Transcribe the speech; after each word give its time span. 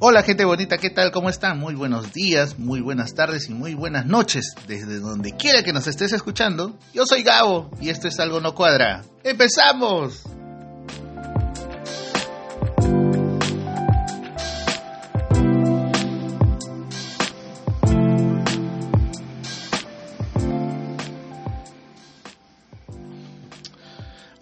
Hola 0.00 0.22
gente 0.22 0.44
bonita, 0.44 0.78
¿qué 0.78 0.90
tal? 0.90 1.10
¿Cómo 1.10 1.28
están? 1.28 1.58
Muy 1.58 1.74
buenos 1.74 2.12
días, 2.12 2.56
muy 2.56 2.80
buenas 2.80 3.14
tardes 3.14 3.48
y 3.48 3.52
muy 3.52 3.74
buenas 3.74 4.06
noches. 4.06 4.54
Desde 4.68 5.00
donde 5.00 5.32
quiera 5.32 5.64
que 5.64 5.72
nos 5.72 5.88
estés 5.88 6.12
escuchando, 6.12 6.78
yo 6.94 7.04
soy 7.04 7.24
Gabo 7.24 7.68
y 7.80 7.88
esto 7.88 8.06
es 8.06 8.20
Algo 8.20 8.40
No 8.40 8.54
Cuadra. 8.54 9.02
¡Empezamos! 9.24 10.37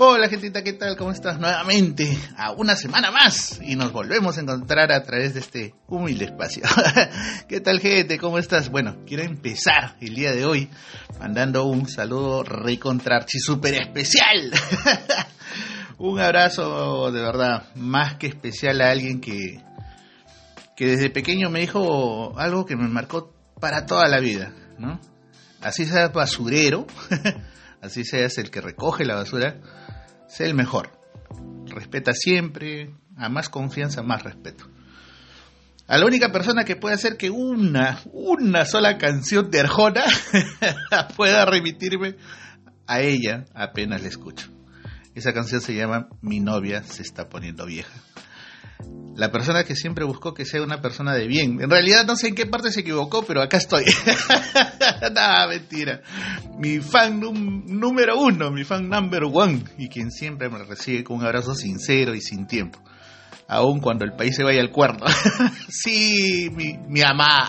Hola 0.08 0.28
gentita, 0.28 0.62
¿qué 0.62 0.72
tal? 0.72 0.96
¿Cómo 0.96 1.10
estás? 1.10 1.40
Nuevamente 1.40 2.16
a 2.36 2.52
una 2.52 2.76
semana 2.76 3.10
más 3.10 3.60
y 3.60 3.74
nos 3.74 3.90
volvemos 3.90 4.38
a 4.38 4.40
encontrar 4.40 4.92
a 4.92 5.02
través 5.02 5.34
de 5.34 5.40
este 5.40 5.74
humilde 5.88 6.26
espacio. 6.26 6.62
¿Qué 7.48 7.60
tal 7.60 7.80
gente? 7.80 8.16
¿Cómo 8.16 8.38
estás? 8.38 8.70
Bueno, 8.70 8.98
quiero 9.04 9.24
empezar 9.24 9.96
el 10.00 10.14
día 10.14 10.30
de 10.30 10.44
hoy 10.44 10.70
mandando 11.18 11.64
un 11.64 11.88
saludo 11.88 12.44
recontrarchi 12.44 13.40
super 13.40 13.74
especial. 13.74 14.52
un 15.98 16.20
abrazo 16.20 17.10
de 17.10 17.20
verdad 17.20 17.74
más 17.74 18.14
que 18.14 18.28
especial 18.28 18.82
a 18.82 18.92
alguien 18.92 19.20
que, 19.20 19.60
que 20.76 20.86
desde 20.86 21.10
pequeño 21.10 21.50
me 21.50 21.58
dijo 21.58 22.38
algo 22.38 22.64
que 22.64 22.76
me 22.76 22.86
marcó 22.86 23.34
para 23.60 23.86
toda 23.86 24.06
la 24.06 24.20
vida, 24.20 24.52
¿no? 24.78 25.00
Así 25.60 25.84
seas 25.84 26.12
basurero, 26.12 26.86
así 27.82 28.04
seas 28.04 28.38
el 28.38 28.52
que 28.52 28.60
recoge 28.60 29.04
la 29.04 29.16
basura, 29.16 29.56
sé 30.28 30.46
el 30.46 30.54
mejor. 30.54 30.90
Respeta 31.66 32.12
siempre, 32.12 32.94
a 33.16 33.28
más 33.28 33.48
confianza, 33.48 34.02
más 34.02 34.22
respeto. 34.22 34.68
A 35.88 35.98
la 35.98 36.06
única 36.06 36.32
persona 36.32 36.64
que 36.64 36.76
puede 36.76 36.96
hacer 36.96 37.16
que 37.16 37.30
una, 37.30 38.00
una 38.12 38.64
sola 38.64 38.98
canción 38.98 39.50
de 39.50 39.60
Arjona 39.60 40.04
pueda 41.16 41.44
remitirme 41.44 42.16
a 42.86 43.00
ella 43.00 43.44
apenas 43.54 44.02
la 44.02 44.08
escucho. 44.08 44.50
Esa 45.14 45.32
canción 45.32 45.60
se 45.60 45.74
llama 45.74 46.08
Mi 46.20 46.40
novia 46.40 46.82
se 46.82 47.02
está 47.02 47.28
poniendo 47.28 47.66
vieja. 47.66 48.05
La 49.16 49.32
persona 49.32 49.64
que 49.64 49.74
siempre 49.74 50.04
buscó 50.04 50.34
que 50.34 50.44
sea 50.44 50.62
una 50.62 50.82
persona 50.82 51.14
de 51.14 51.26
bien. 51.26 51.58
En 51.62 51.70
realidad 51.70 52.04
no 52.06 52.16
sé 52.16 52.28
en 52.28 52.34
qué 52.34 52.44
parte 52.44 52.70
se 52.70 52.80
equivocó, 52.80 53.24
pero 53.24 53.40
acá 53.40 53.56
estoy. 53.56 53.84
Nada, 55.14 55.48
mentira. 55.48 56.02
Mi 56.58 56.80
fan 56.80 57.20
número 57.20 58.20
uno, 58.20 58.50
mi 58.50 58.64
fan 58.64 58.90
number 58.90 59.22
one, 59.32 59.64
y 59.78 59.88
quien 59.88 60.10
siempre 60.10 60.50
me 60.50 60.62
recibe 60.64 61.02
con 61.02 61.16
un 61.16 61.24
abrazo 61.24 61.54
sincero 61.54 62.14
y 62.14 62.20
sin 62.20 62.46
tiempo. 62.46 62.78
Aún 63.48 63.80
cuando 63.80 64.04
el 64.04 64.12
país 64.12 64.36
se 64.36 64.44
vaya 64.44 64.60
al 64.60 64.70
cuerno. 64.70 65.06
sí, 65.70 66.50
mi, 66.54 66.76
mamá. 67.00 67.48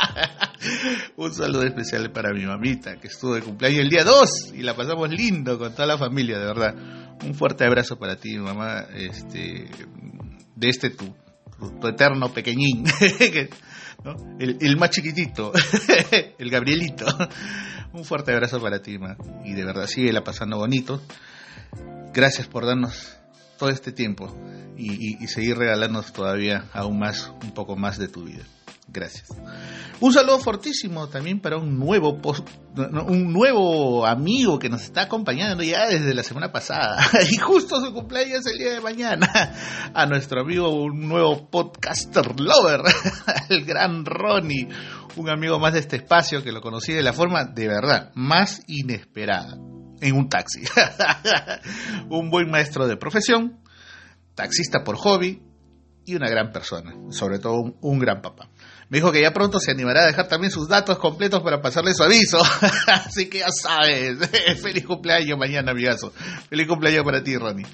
un 1.17 1.33
saludo 1.33 1.63
especial 1.63 2.11
para 2.13 2.31
mi 2.33 2.45
mamita, 2.45 2.95
que 2.95 3.07
estuvo 3.07 3.33
de 3.33 3.41
cumpleaños 3.41 3.81
el 3.81 3.89
día 3.89 4.05
2 4.05 4.53
y 4.53 4.61
la 4.61 4.73
pasamos 4.73 5.09
lindo 5.09 5.57
con 5.59 5.73
toda 5.73 5.85
la 5.85 5.97
familia, 5.97 6.39
de 6.39 6.45
verdad. 6.45 6.75
Un 7.25 7.33
fuerte 7.33 7.65
abrazo 7.65 7.97
para 7.97 8.15
ti, 8.15 8.37
mamá, 8.37 8.85
este, 8.95 9.69
de 10.55 10.69
este 10.69 10.91
tu, 10.91 11.13
tu, 11.59 11.87
eterno 11.87 12.31
pequeñín, 12.33 12.85
el, 14.39 14.77
más 14.77 14.89
chiquitito, 14.89 15.51
el 16.37 16.49
Gabrielito. 16.49 17.05
Un 17.93 18.03
fuerte 18.03 18.33
abrazo 18.33 18.61
para 18.61 18.81
ti, 18.81 18.97
ma. 18.99 19.17
y 19.43 19.53
de 19.53 19.65
verdad 19.65 19.87
la 20.11 20.23
pasando 20.23 20.57
bonito. 20.57 21.01
Gracias 22.13 22.47
por 22.47 22.65
darnos 22.65 23.17
todo 23.57 23.69
este 23.69 23.91
tiempo 23.91 24.35
y, 24.77 24.93
y, 24.93 25.23
y 25.23 25.27
seguir 25.27 25.57
regalándonos 25.57 26.13
todavía 26.13 26.65
aún 26.73 26.99
más, 26.99 27.31
un 27.43 27.53
poco 27.53 27.75
más 27.75 27.97
de 27.97 28.07
tu 28.07 28.23
vida. 28.23 28.43
Gracias. 28.87 29.29
Un 29.99 30.13
saludo 30.13 30.39
fortísimo 30.39 31.09
también 31.09 31.41
para 31.41 31.57
un 31.57 31.77
nuevo 31.77 32.19
un 33.07 33.33
nuevo 33.33 34.05
amigo 34.05 34.59
que 34.59 34.69
nos 34.69 34.83
está 34.83 35.03
acompañando 35.03 35.63
ya 35.63 35.87
desde 35.87 36.13
la 36.13 36.23
semana 36.23 36.51
pasada. 36.51 36.97
Y 37.31 37.37
justo 37.37 37.81
su 37.83 37.93
cumpleaños 37.93 38.45
el 38.45 38.57
día 38.59 38.73
de 38.73 38.81
mañana. 38.81 39.27
A 39.93 40.05
nuestro 40.05 40.41
amigo 40.41 40.69
un 40.69 41.07
nuevo 41.07 41.49
podcaster 41.49 42.39
lover 42.39 42.81
el 43.49 43.65
gran 43.65 44.05
Ronnie. 44.05 44.69
Un 45.15 45.29
amigo 45.29 45.59
más 45.59 45.73
de 45.73 45.79
este 45.79 45.97
espacio 45.97 46.43
que 46.43 46.51
lo 46.51 46.61
conocí 46.61 46.93
de 46.93 47.01
la 47.01 47.11
forma 47.11 47.43
de 47.45 47.67
verdad 47.67 48.11
más 48.13 48.61
inesperada. 48.67 49.57
En 49.99 50.15
un 50.15 50.29
taxi. 50.29 50.61
Un 52.09 52.29
buen 52.29 52.51
maestro 52.51 52.87
de 52.87 52.97
profesión 52.97 53.59
taxista 54.35 54.83
por 54.83 54.95
hobby 54.97 55.41
y 56.05 56.13
una 56.13 56.29
gran 56.29 56.51
persona. 56.51 56.93
Sobre 57.09 57.39
todo 57.39 57.75
un 57.81 57.97
gran 57.97 58.21
papá 58.21 58.47
me 58.89 58.99
dijo 58.99 59.11
que 59.11 59.21
ya 59.21 59.33
pronto 59.33 59.59
se 59.59 59.71
animará 59.71 60.03
a 60.03 60.07
dejar 60.07 60.29
también 60.29 60.49
sus 60.49 60.69
datos 60.69 60.97
completos 60.97 61.41
para 61.43 61.61
pasarle 61.61 61.93
su 61.93 62.03
aviso. 62.03 62.39
Así 62.87 63.29
que 63.29 63.39
ya 63.39 63.49
sabes. 63.51 64.17
Feliz 64.61 64.85
cumpleaños 64.85 65.37
mañana, 65.37 65.71
amigazo. 65.71 66.13
Feliz 66.49 66.67
cumpleaños 66.67 67.03
para 67.03 67.21
ti, 67.21 67.35
Ronnie. 67.35 67.65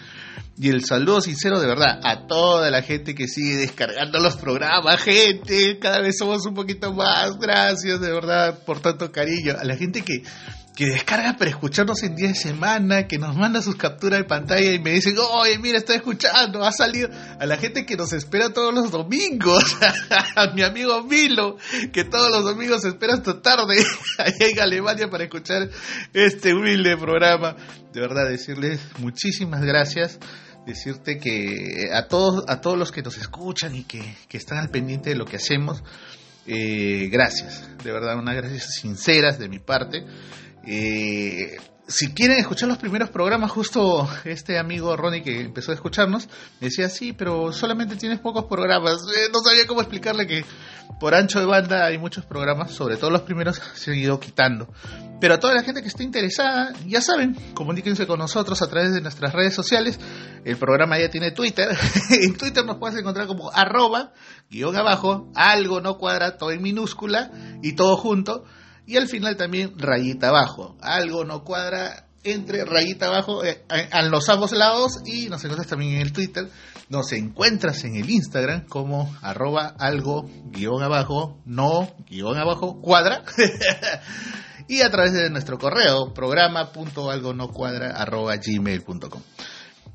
Y 0.57 0.69
el 0.69 0.84
saludo 0.85 1.22
sincero 1.22 1.59
de 1.59 1.68
verdad 1.68 2.00
a 2.03 2.25
toda 2.25 2.69
la 2.72 2.81
gente 2.81 3.13
que 3.13 3.28
sigue 3.28 3.57
descargando 3.57 4.19
los 4.19 4.38
programas, 4.38 5.02
gente. 5.02 5.78
Cada 5.79 6.00
vez 6.00 6.18
somos 6.18 6.46
un 6.47 6.56
poquito 6.56 6.94
más. 6.94 7.38
Gracias 7.38 8.02
de 8.02 8.12
verdad 8.12 8.63
por 8.66 8.79
tanto 8.79 9.12
cariño. 9.12 9.56
A 9.59 9.63
la 9.63 9.75
gente 9.75 10.02
que 10.02 10.23
que 10.75 10.88
descarga 10.88 11.38
para 11.38 11.51
escucharnos 11.51 12.01
en 12.03 12.16
día 12.16 12.29
de 12.29 12.35
semana, 12.35 13.07
que 13.07 13.19
nos 13.19 13.35
manda 13.35 13.61
sus 13.61 13.75
capturas 13.75 14.19
de 14.19 14.25
pantalla 14.25 14.73
y 14.73 14.79
me 14.79 14.91
dicen, 14.91 15.16
oye, 15.17 15.59
mira, 15.59 15.78
estoy 15.78 15.97
escuchando, 15.97 16.63
ha 16.63 16.72
salido 16.72 17.09
a 17.39 17.45
la 17.45 17.57
gente 17.57 17.85
que 17.85 17.95
nos 17.95 18.11
espera 18.13 18.51
todos 18.51 18.73
los 18.73 18.89
domingos, 18.89 19.63
a 20.35 20.47
mi 20.56 20.63
amigo 20.63 21.03
Milo, 21.03 21.57
que 21.91 22.03
todos 22.03 22.31
los 22.31 22.44
domingos 22.44 22.84
espera 22.85 23.13
hasta 23.13 23.41
tarde, 23.41 23.85
allá 24.17 24.47
en 24.51 24.59
Alemania 24.59 25.09
para 25.09 25.25
escuchar 25.25 25.69
este 26.11 26.53
humilde 26.53 26.97
programa. 26.97 27.55
De 27.94 28.01
verdad, 28.01 28.28
decirles 28.28 28.79
muchísimas 28.97 29.63
gracias. 29.63 30.19
Decirte 30.66 31.17
que 31.17 31.90
a 31.94 32.07
todos 32.07 32.45
a 32.47 32.61
todos 32.61 32.78
los 32.78 32.94
que 32.94 33.01
nos 33.01 33.17
escuchan 33.17 33.75
y 33.75 33.84
que, 33.84 34.16
que 34.29 34.38
están 34.38 34.59
al 34.59 34.69
pendiente 34.69 35.09
de 35.09 35.17
lo 35.17 35.25
que 35.25 35.35
hacemos 35.35 35.84
eh, 36.45 37.09
gracias. 37.11 37.69
De 37.84 37.91
verdad 37.91 38.17
unas 38.17 38.35
gracias 38.35 38.75
sinceras 38.75 39.40
de 39.40 39.50
mi 39.50 39.59
parte 39.59 40.05
eh, 40.66 41.57
si 41.88 42.13
quieren 42.13 42.38
escuchar 42.38 42.69
los 42.69 42.78
primeros 42.78 43.09
programas, 43.09 43.51
justo 43.51 44.07
este 44.24 44.57
amigo 44.57 44.96
Ronnie 44.96 45.22
que 45.22 45.41
empezó 45.41 45.72
a 45.72 45.75
escucharnos, 45.75 46.29
decía, 46.62 46.90
sí, 46.90 47.12
pero 47.12 47.51
solamente 47.51 47.96
tienes 47.96 48.19
pocos 48.19 48.46
programas. 48.46 49.02
Eh, 49.13 49.29
no 49.31 49.40
sabía 49.41 49.68
cómo 49.68 49.81
explicarle 49.81 50.25
que 50.25 50.44
por 51.00 51.13
ancho 51.13 51.40
de 51.40 51.46
banda 51.46 51.85
hay 51.85 51.97
muchos 51.97 52.25
programas, 52.25 52.72
sobre 52.72 52.97
todo 52.97 53.12
los 53.12 53.22
primeros 53.22 53.62
se 53.75 53.91
han 53.91 53.97
ido 53.97 54.19
quitando. 54.19 54.68
Pero 55.19 55.35
a 55.35 55.40
toda 55.40 55.53
la 55.53 55.63
gente 55.63 55.81
que 55.81 55.88
esté 55.88 56.03
interesada, 56.03 56.73
ya 56.88 57.00
saben, 57.02 57.35
comuníquense 57.53 58.07
con 58.07 58.19
nosotros 58.19 58.62
a 58.62 58.68
través 58.68 58.94
de 58.94 59.02
nuestras 59.02 59.34
redes 59.34 59.53
sociales. 59.53 60.00
El 60.44 60.57
programa 60.57 60.97
ya 60.97 61.09
tiene 61.09 61.31
Twitter. 61.31 61.69
en 62.09 62.35
Twitter 62.35 62.66
nos 62.66 62.78
puedes 62.78 62.97
encontrar 62.97 63.28
como 63.28 63.52
arroba, 63.52 64.13
guion 64.50 64.75
abajo, 64.75 65.31
algo 65.35 65.79
no 65.79 65.97
cuadra, 65.97 66.38
todo 66.38 66.52
en 66.52 66.62
minúscula 66.62 67.31
y 67.62 67.73
todo 67.73 67.97
junto 67.97 68.46
y 68.86 68.98
al 68.98 69.08
final 69.08 69.38
también 69.38 69.78
rayita 69.78 70.30
abajo. 70.30 70.76
Algo 70.82 71.26
no 71.26 71.44
cuadra 71.44 72.08
entre 72.24 72.64
rayita 72.66 73.08
abajo 73.08 73.44
eh, 73.44 73.64
a 73.70 74.02
los 74.04 74.30
ambos 74.30 74.52
lados 74.54 75.00
y 75.06 75.28
nos 75.30 75.44
encuentras 75.44 75.68
también 75.68 75.96
en 75.96 76.02
el 76.02 76.14
Twitter. 76.14 76.50
Nos 76.90 77.12
encuentras 77.14 77.84
en 77.84 77.96
el 77.96 78.10
Instagram 78.10 78.66
como 78.68 79.16
arroba 79.22 79.74
algo 79.80 80.30
guion 80.52 80.84
abajo, 80.84 81.40
no 81.46 81.90
guion 82.09 82.38
abajo, 82.38 82.80
cuadra. 82.82 83.24
y 84.68 84.82
a 84.82 84.91
través 84.91 85.14
de 85.14 85.29
nuestro 85.29 85.58
correo 85.58 86.14
programa.algo 86.14 87.34
no 87.34 87.50
cuadra 87.50 87.91
arroba 87.91 88.36
gmail.com. 88.38 89.22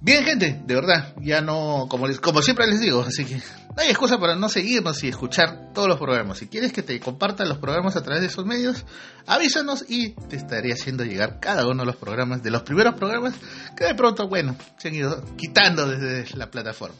Bien, 0.01 0.25
gente, 0.25 0.61
de 0.65 0.75
verdad, 0.77 1.13
ya 1.21 1.41
no, 1.41 1.87
como, 1.89 2.07
les, 2.07 2.21
como 2.21 2.41
siempre 2.41 2.69
les 2.69 2.79
digo, 2.79 3.03
así 3.03 3.25
que 3.25 3.35
no 3.35 3.83
hay 3.83 3.89
excusa 3.89 4.17
para 4.19 4.37
no 4.37 4.49
seguirnos 4.49 5.03
y 5.03 5.09
escuchar 5.09 5.73
todos 5.75 5.89
los 5.89 5.99
programas. 5.99 6.39
Si 6.39 6.47
quieres 6.47 6.73
que 6.73 6.85
te 6.85 7.01
compartan 7.01 7.49
los 7.49 7.59
programas 7.59 7.97
a 7.97 8.03
través 8.03 8.21
de 8.21 8.29
esos 8.29 8.47
medios, 8.47 8.85
avísanos 9.27 9.85
y 9.89 10.11
te 10.29 10.37
estaré 10.37 10.73
haciendo 10.73 11.05
llegar 11.05 11.41
cada 11.41 11.67
uno 11.67 11.83
de 11.83 11.87
los 11.87 11.97
programas, 11.97 12.45
de 12.45 12.51
los 12.53 12.63
primeros 12.63 12.95
programas 12.95 13.35
que 13.77 13.87
de 13.87 13.95
pronto, 13.97 14.29
bueno, 14.29 14.55
se 14.79 14.89
han 14.89 14.95
ido 14.95 15.25
quitando 15.37 15.89
desde 15.89 16.37
la 16.37 16.49
plataforma. 16.49 16.97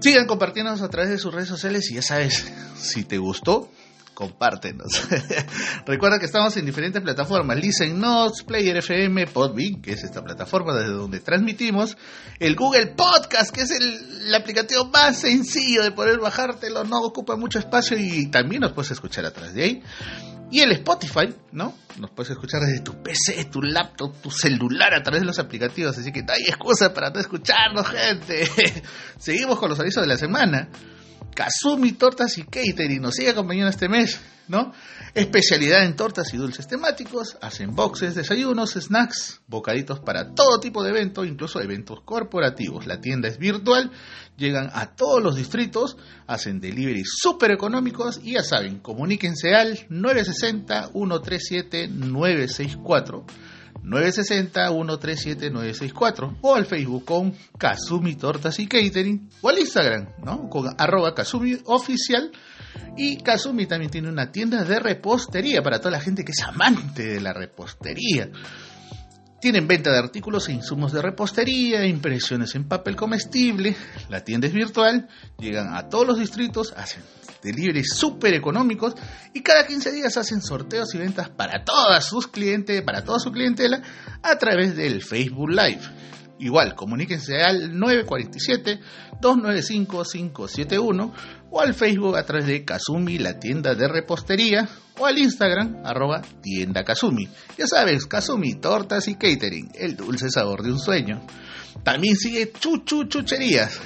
Sigan 0.00 0.26
compartiéndonos 0.26 0.82
a 0.82 0.88
través 0.88 1.10
de 1.10 1.18
sus 1.18 1.32
redes 1.32 1.48
sociales 1.48 1.88
y 1.92 1.94
ya 1.94 2.02
sabes, 2.02 2.52
si 2.76 3.04
te 3.04 3.18
gustó, 3.18 3.70
compártenos. 4.22 5.08
Recuerda 5.86 6.20
que 6.20 6.26
estamos 6.26 6.56
en 6.56 6.64
diferentes 6.64 7.02
plataformas, 7.02 7.56
Listen 7.56 7.98
Notes, 7.98 8.44
Player 8.44 8.76
FM, 8.76 9.26
Podbean, 9.26 9.82
que 9.82 9.92
es 9.92 10.04
esta 10.04 10.22
plataforma 10.22 10.74
desde 10.74 10.92
donde 10.92 11.18
transmitimos, 11.18 11.96
el 12.38 12.54
Google 12.54 12.94
Podcast, 12.94 13.52
que 13.52 13.62
es 13.62 13.72
el, 13.72 14.32
aplicativo 14.32 14.84
más 14.84 15.18
sencillo 15.18 15.82
de 15.82 15.90
poder 15.90 16.20
bajártelo, 16.20 16.84
no 16.84 17.00
ocupa 17.00 17.34
mucho 17.34 17.58
espacio 17.58 17.98
y 17.98 18.30
también 18.30 18.60
nos 18.60 18.72
puedes 18.72 18.92
escuchar 18.92 19.26
atrás 19.26 19.54
de 19.54 19.62
ahí. 19.64 19.82
Y 20.52 20.60
el 20.60 20.70
Spotify, 20.72 21.34
¿no? 21.50 21.74
Nos 21.98 22.10
puedes 22.10 22.30
escuchar 22.30 22.60
desde 22.60 22.80
tu 22.80 23.02
PC, 23.02 23.46
tu 23.46 23.60
laptop, 23.60 24.14
tu 24.22 24.30
celular 24.30 24.94
a 24.94 25.02
través 25.02 25.22
de 25.22 25.26
los 25.26 25.38
aplicativos, 25.40 25.98
así 25.98 26.12
que 26.12 26.22
no 26.22 26.32
hay 26.32 26.42
excusa 26.46 26.94
para 26.94 27.10
no 27.10 27.18
escucharnos, 27.18 27.88
gente. 27.88 28.48
Seguimos 29.18 29.58
con 29.58 29.68
los 29.68 29.80
avisos 29.80 30.02
de 30.02 30.08
la 30.08 30.16
semana. 30.16 30.68
Kazumi 31.34 31.92
Tortas 31.92 32.38
y 32.38 32.44
Catering 32.44 33.00
nos 33.00 33.14
sigue 33.14 33.30
acompañando 33.30 33.70
este 33.70 33.88
mes, 33.88 34.20
¿no? 34.48 34.72
Especialidad 35.14 35.84
en 35.84 35.96
tortas 35.96 36.32
y 36.32 36.36
dulces 36.36 36.66
temáticos, 36.66 37.36
hacen 37.40 37.74
boxes, 37.74 38.14
desayunos, 38.14 38.72
snacks, 38.72 39.40
bocaditos 39.46 40.00
para 40.00 40.34
todo 40.34 40.60
tipo 40.60 40.82
de 40.82 40.90
evento, 40.90 41.24
incluso 41.24 41.60
eventos 41.60 42.00
corporativos. 42.02 42.86
La 42.86 43.00
tienda 43.00 43.28
es 43.28 43.38
virtual, 43.38 43.90
llegan 44.36 44.70
a 44.72 44.94
todos 44.94 45.22
los 45.22 45.36
distritos, 45.36 45.96
hacen 46.26 46.60
delivery 46.60 47.02
súper 47.04 47.50
económicos 47.50 48.20
y 48.22 48.32
ya 48.32 48.42
saben, 48.42 48.78
comuníquense 48.78 49.54
al 49.54 49.86
960 49.88 50.88
137 50.92 51.88
964 51.88 53.26
960-137-964 53.84 56.38
o 56.40 56.54
al 56.54 56.66
Facebook 56.66 57.04
con 57.04 57.34
Kazumi 57.58 58.16
Tortas 58.16 58.58
y 58.58 58.66
Catering 58.66 59.28
o 59.40 59.48
al 59.48 59.58
Instagram, 59.58 60.08
¿no? 60.24 60.48
Con 60.48 60.74
arroba 60.78 61.14
Kazumi 61.14 61.58
Oficial 61.64 62.30
y 62.96 63.18
Kazumi 63.18 63.66
también 63.66 63.90
tiene 63.90 64.08
una 64.08 64.32
tienda 64.32 64.64
de 64.64 64.78
repostería 64.78 65.62
para 65.62 65.78
toda 65.78 65.92
la 65.92 66.00
gente 66.00 66.24
que 66.24 66.32
es 66.32 66.42
amante 66.42 67.06
de 67.06 67.20
la 67.20 67.32
repostería. 67.32 68.30
Tienen 69.42 69.66
venta 69.66 69.90
de 69.90 69.98
artículos 69.98 70.48
e 70.48 70.52
insumos 70.52 70.92
de 70.92 71.02
repostería, 71.02 71.84
impresiones 71.84 72.54
en 72.54 72.68
papel 72.68 72.94
comestible, 72.94 73.74
la 74.08 74.22
tienda 74.22 74.46
es 74.46 74.52
virtual, 74.52 75.08
llegan 75.36 75.74
a 75.74 75.88
todos 75.88 76.06
los 76.06 76.20
distritos, 76.20 76.72
hacen 76.76 77.02
delivery 77.42 77.82
súper 77.82 78.34
económicos 78.34 78.94
y 79.34 79.42
cada 79.42 79.66
15 79.66 79.90
días 79.90 80.16
hacen 80.16 80.42
sorteos 80.42 80.94
y 80.94 80.98
ventas 80.98 81.28
para 81.28 81.64
todas 81.64 82.04
sus 82.04 82.28
clientes, 82.28 82.82
para 82.82 83.02
toda 83.02 83.18
su 83.18 83.32
clientela 83.32 83.82
a 84.22 84.38
través 84.38 84.76
del 84.76 85.02
Facebook 85.02 85.50
Live. 85.50 85.80
Igual, 86.42 86.74
comuníquense 86.74 87.40
al 87.40 87.72
947-295-571 89.20 91.12
o 91.52 91.60
al 91.60 91.72
Facebook 91.72 92.16
a 92.16 92.24
través 92.24 92.48
de 92.48 92.64
Kazumi, 92.64 93.18
la 93.18 93.38
tienda 93.38 93.76
de 93.76 93.86
repostería, 93.86 94.68
o 94.98 95.06
al 95.06 95.18
Instagram, 95.18 95.82
arroba 95.84 96.20
tienda. 96.42 96.84
Ya 97.56 97.68
sabes, 97.68 98.06
Kazumi, 98.06 98.56
tortas 98.56 99.06
y 99.06 99.14
catering, 99.14 99.70
el 99.74 99.94
dulce 99.94 100.30
sabor 100.30 100.64
de 100.64 100.72
un 100.72 100.80
sueño. 100.80 101.24
También 101.84 102.16
sigue 102.16 102.50
Chuchu 102.50 103.04
Chucherías, 103.04 103.78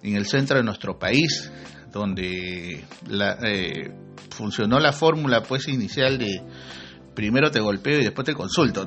en 0.02 0.16
el 0.16 0.26
centro 0.26 0.58
de 0.58 0.62
nuestro 0.62 0.98
país, 0.98 1.50
donde 1.92 2.84
la, 3.08 3.38
eh, 3.42 3.92
funcionó 4.30 4.78
la 4.78 4.92
fórmula 4.92 5.42
pues 5.42 5.68
inicial 5.68 6.18
de 6.18 6.42
primero 7.14 7.50
te 7.50 7.60
golpeo 7.60 8.00
y 8.00 8.04
después 8.04 8.26
te 8.26 8.34
consulto. 8.34 8.86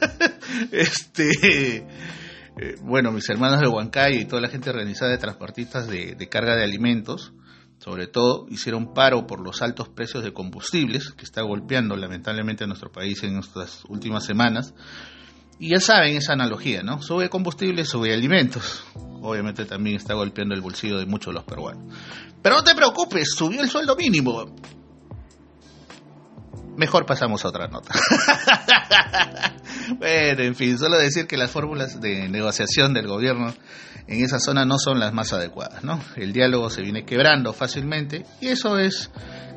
este, 0.72 1.76
eh, 1.76 2.76
bueno, 2.82 3.10
mis 3.10 3.28
hermanos 3.28 3.60
de 3.60 3.68
Huancayo 3.68 4.20
y 4.20 4.24
toda 4.24 4.40
la 4.42 4.48
gente 4.48 4.70
organizada 4.70 5.10
de 5.10 5.18
transportistas 5.18 5.88
de, 5.88 6.14
de 6.14 6.28
carga 6.28 6.56
de 6.56 6.64
alimentos, 6.64 7.32
sobre 7.78 8.06
todo, 8.06 8.46
hicieron 8.50 8.92
paro 8.94 9.26
por 9.26 9.40
los 9.40 9.62
altos 9.62 9.88
precios 9.88 10.22
de 10.22 10.32
combustibles 10.32 11.12
que 11.12 11.24
está 11.24 11.42
golpeando 11.42 11.96
lamentablemente 11.96 12.64
a 12.64 12.66
nuestro 12.66 12.92
país 12.92 13.22
en 13.24 13.38
estas 13.38 13.84
últimas 13.88 14.24
semanas 14.24 14.74
y 15.60 15.68
ya 15.68 15.78
saben 15.78 16.16
esa 16.16 16.32
analogía, 16.32 16.82
¿no? 16.82 17.02
Sube 17.02 17.28
combustible, 17.28 17.84
sube 17.84 18.14
alimentos. 18.14 18.82
Obviamente 19.20 19.66
también 19.66 19.96
está 19.96 20.14
golpeando 20.14 20.54
el 20.54 20.62
bolsillo 20.62 20.98
de 20.98 21.04
muchos 21.04 21.26
de 21.26 21.34
los 21.34 21.44
peruanos. 21.44 21.84
Pero 22.42 22.56
no 22.56 22.64
te 22.64 22.74
preocupes, 22.74 23.32
subió 23.36 23.60
el 23.60 23.68
sueldo 23.68 23.94
mínimo. 23.94 24.46
Mejor 26.78 27.04
pasamos 27.04 27.44
a 27.44 27.48
otra 27.48 27.68
nota. 27.68 27.92
bueno, 29.98 30.42
en 30.42 30.54
fin, 30.54 30.78
solo 30.78 30.96
decir 30.96 31.26
que 31.26 31.36
las 31.36 31.50
fórmulas 31.50 32.00
de 32.00 32.30
negociación 32.30 32.94
del 32.94 33.06
gobierno 33.06 33.52
en 34.06 34.24
esa 34.24 34.40
zona 34.40 34.64
no 34.64 34.78
son 34.78 34.98
las 34.98 35.12
más 35.12 35.34
adecuadas, 35.34 35.84
¿no? 35.84 36.00
El 36.16 36.32
diálogo 36.32 36.70
se 36.70 36.80
viene 36.80 37.04
quebrando 37.04 37.52
fácilmente 37.52 38.24
y 38.40 38.48
eso 38.48 38.78
es 38.78 39.10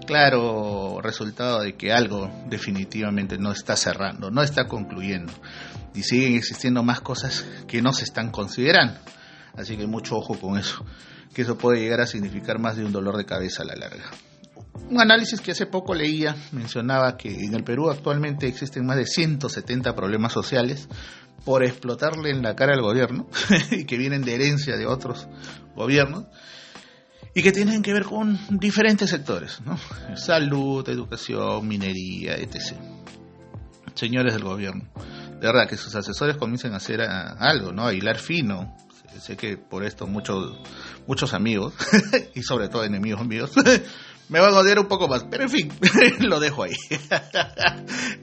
claro 0.05 0.99
resultado 1.01 1.61
de 1.61 1.75
que 1.75 1.91
algo 1.91 2.31
definitivamente 2.47 3.37
no 3.37 3.51
está 3.51 3.75
cerrando, 3.75 4.31
no 4.31 4.41
está 4.41 4.67
concluyendo 4.67 5.31
y 5.93 6.03
siguen 6.03 6.35
existiendo 6.35 6.83
más 6.83 7.01
cosas 7.01 7.45
que 7.67 7.81
no 7.81 7.93
se 7.93 8.03
están 8.03 8.31
considerando. 8.31 8.99
Así 9.55 9.77
que 9.77 9.85
mucho 9.85 10.17
ojo 10.17 10.39
con 10.39 10.57
eso, 10.57 10.85
que 11.33 11.43
eso 11.43 11.57
puede 11.57 11.79
llegar 11.79 12.01
a 12.01 12.07
significar 12.07 12.59
más 12.59 12.75
de 12.75 12.85
un 12.85 12.91
dolor 12.91 13.17
de 13.17 13.25
cabeza 13.25 13.63
a 13.63 13.65
la 13.65 13.75
larga. 13.75 14.05
Un 14.89 14.99
análisis 14.99 15.39
que 15.39 15.51
hace 15.51 15.65
poco 15.65 15.93
leía 15.93 16.35
mencionaba 16.51 17.15
que 17.15 17.29
en 17.29 17.53
el 17.53 17.63
Perú 17.63 17.89
actualmente 17.89 18.47
existen 18.47 18.85
más 18.85 18.97
de 18.97 19.05
170 19.05 19.95
problemas 19.95 20.33
sociales 20.33 20.87
por 21.45 21.63
explotarle 21.63 22.31
en 22.31 22.41
la 22.41 22.55
cara 22.55 22.73
al 22.73 22.81
gobierno 22.81 23.27
y 23.71 23.85
que 23.85 23.97
vienen 23.97 24.23
de 24.23 24.35
herencia 24.35 24.77
de 24.77 24.85
otros 24.85 25.27
gobiernos 25.75 26.25
y 27.33 27.41
que 27.41 27.51
tienen 27.51 27.81
que 27.81 27.93
ver 27.93 28.03
con 28.03 28.39
diferentes 28.49 29.09
sectores, 29.09 29.61
¿no? 29.65 29.77
salud, 30.15 30.87
educación, 30.87 31.67
minería, 31.67 32.35
etc. 32.35 32.75
Señores 33.95 34.33
del 34.33 34.43
gobierno, 34.43 34.85
de 34.95 35.47
verdad 35.47 35.67
que 35.67 35.77
sus 35.77 35.95
asesores 35.95 36.37
comiencen 36.37 36.73
a 36.73 36.77
hacer 36.77 37.01
algo, 37.01 37.71
¿no? 37.71 37.87
A 37.87 37.93
hilar 37.93 38.17
fino. 38.17 38.75
Sé 39.19 39.37
que 39.37 39.57
por 39.57 39.83
esto 39.83 40.07
muchos 40.07 40.57
muchos 41.05 41.33
amigos, 41.33 41.73
y 42.35 42.43
sobre 42.43 42.69
todo 42.69 42.83
enemigos 42.83 43.25
míos, 43.27 43.51
me 44.29 44.39
van 44.39 44.53
a 44.53 44.59
odiar 44.59 44.79
un 44.79 44.87
poco 44.87 45.07
más. 45.07 45.25
Pero 45.25 45.43
en 45.43 45.49
fin, 45.49 45.71
lo 46.19 46.39
dejo 46.39 46.63
ahí. 46.63 46.75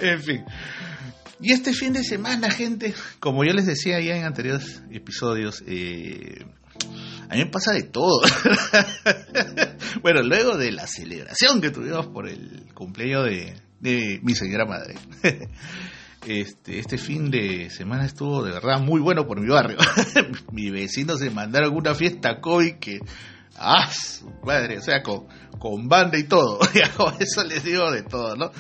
en 0.01 0.23
fin. 0.23 0.45
Y 1.41 1.53
este 1.53 1.73
fin 1.73 1.93
de 1.93 2.05
semana, 2.05 2.51
gente, 2.51 2.95
como 3.19 3.45
yo 3.45 3.53
les 3.53 3.67
decía 3.67 4.01
ya 4.01 4.17
en 4.17 4.25
anteriores 4.25 4.83
episodios, 4.91 5.63
eh, 5.67 6.45
a 7.31 7.35
mí 7.35 7.45
me 7.45 7.47
pasa 7.47 7.73
de 7.73 7.85
todo. 7.85 8.23
bueno, 10.03 10.21
luego 10.23 10.57
de 10.57 10.73
la 10.73 10.89
celebración 10.89 11.61
que 11.61 11.71
tuvimos 11.71 12.09
por 12.09 12.29
el 12.29 12.67
cumpleaños 12.75 13.25
de, 13.79 14.21
mi 14.23 14.35
señora 14.35 14.67
madre. 14.67 14.97
Este, 16.27 16.79
este 16.79 16.99
fin 16.99 17.31
de 17.31 17.71
semana 17.71 18.05
estuvo 18.05 18.43
de 18.43 18.53
verdad 18.53 18.79
muy 18.79 19.01
bueno 19.01 19.27
por 19.27 19.41
mi 19.41 19.49
barrio. 19.49 19.79
mi 20.53 20.69
vecino 20.69 21.17
se 21.17 21.31
mandaron 21.31 21.75
una 21.75 21.95
fiesta 21.95 22.43
COVID 22.43 22.75
que, 22.75 23.01
ah, 23.57 23.91
madre, 24.45 24.77
o 24.77 24.83
sea, 24.83 25.03
con, 25.03 25.29
con 25.59 25.89
banda 25.89 26.19
y 26.19 26.25
todo. 26.25 26.59
eso 27.19 27.43
les 27.45 27.65
digo 27.65 27.91
de 27.91 28.03
todo, 28.03 28.37
¿no? 28.37 28.53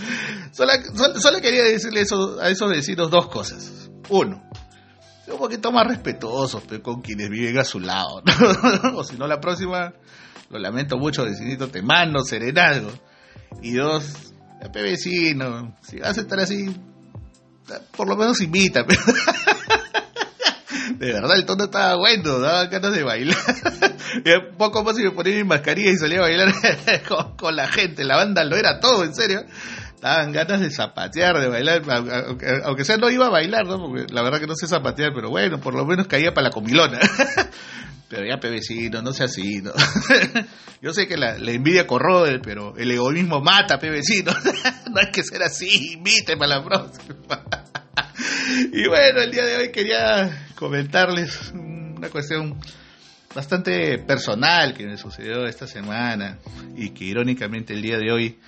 Solo, 0.52 0.72
solo, 1.20 1.40
quería 1.42 1.64
decirle 1.64 2.00
eso, 2.00 2.40
a 2.40 2.48
esos 2.48 2.70
vecinos 2.70 3.10
dos 3.10 3.28
cosas. 3.28 3.90
Uno, 4.08 4.42
un 5.32 5.38
poquito 5.38 5.72
más 5.72 5.86
respetuosos 5.86 6.62
con 6.82 7.00
quienes 7.02 7.28
viven 7.30 7.58
a 7.58 7.64
su 7.64 7.80
lado. 7.80 8.22
o 8.94 9.04
si 9.04 9.16
no, 9.16 9.26
la 9.26 9.40
próxima, 9.40 9.92
lo 10.50 10.58
lamento 10.58 10.96
mucho, 10.96 11.24
vecinito, 11.24 11.68
te 11.68 11.82
mando 11.82 12.20
serenazgo. 12.20 12.90
Y 13.62 13.72
dos, 13.72 14.32
vecino, 14.72 15.76
si 15.82 15.98
vas 15.98 16.16
a 16.18 16.20
estar 16.20 16.38
así, 16.40 16.74
por 17.96 18.08
lo 18.08 18.16
menos 18.16 18.40
invita. 18.40 18.84
de 20.98 21.12
verdad, 21.12 21.36
el 21.36 21.44
tono 21.46 21.64
estaba 21.64 21.96
bueno, 21.96 22.38
daba 22.38 22.66
ganas 22.66 22.92
de 22.92 23.02
bailar. 23.02 23.36
y 24.24 24.30
poco 24.56 24.84
más 24.84 24.96
si 24.96 25.02
me 25.02 25.10
ponía 25.12 25.36
mi 25.36 25.44
mascarilla 25.44 25.90
y 25.90 25.96
salía 25.96 26.18
a 26.18 26.22
bailar 26.22 26.52
con, 27.38 27.56
la 27.56 27.68
gente. 27.68 28.04
La 28.04 28.16
banda 28.16 28.44
lo 28.44 28.56
era 28.56 28.80
todo, 28.80 29.04
en 29.04 29.14
serio. 29.14 29.44
Daban 30.00 30.32
ganas 30.32 30.60
de 30.60 30.70
zapatear, 30.70 31.38
de 31.38 31.48
bailar, 31.48 31.82
aunque, 32.64 32.84
sea 32.84 32.96
no 32.96 33.10
iba 33.10 33.26
a 33.26 33.30
bailar, 33.30 33.66
¿no? 33.66 33.78
Porque 33.78 34.06
la 34.12 34.22
verdad 34.22 34.40
que 34.40 34.46
no 34.46 34.54
sé 34.54 34.66
zapatear, 34.66 35.12
pero 35.14 35.28
bueno, 35.28 35.60
por 35.60 35.74
lo 35.74 35.84
menos 35.84 36.06
caía 36.06 36.32
para 36.32 36.48
la 36.48 36.50
comilona. 36.50 36.98
pero 38.08 38.26
ya, 38.26 38.40
pebecino, 38.40 39.02
no 39.02 39.12
sea 39.12 39.26
así, 39.26 39.62
¿no? 39.62 39.72
Yo 40.82 40.92
sé 40.92 41.06
que 41.06 41.16
la, 41.16 41.36
envidia 41.36 41.86
corrode, 41.86 42.40
pero 42.40 42.76
el 42.76 42.90
egoísmo 42.90 43.40
mata, 43.40 43.78
pebecino. 43.78 44.32
no 44.90 45.00
hay 45.00 45.10
que 45.12 45.22
ser 45.22 45.42
así, 45.42 45.92
invite 45.92 46.36
para 46.36 46.56
la 46.58 46.64
próxima. 46.64 47.44
y 48.72 48.88
bueno, 48.88 49.20
el 49.20 49.30
día 49.30 49.44
de 49.44 49.56
hoy 49.58 49.70
quería 49.70 50.48
comentarles 50.56 51.52
una 51.52 52.08
cuestión 52.08 52.58
bastante 53.34 53.98
personal 53.98 54.74
que 54.74 54.86
me 54.86 54.96
sucedió 54.96 55.46
esta 55.46 55.66
semana 55.66 56.38
y 56.76 56.90
que 56.90 57.04
irónicamente 57.04 57.74
el 57.74 57.82
día 57.82 57.98
de 57.98 58.10
hoy, 58.10 58.38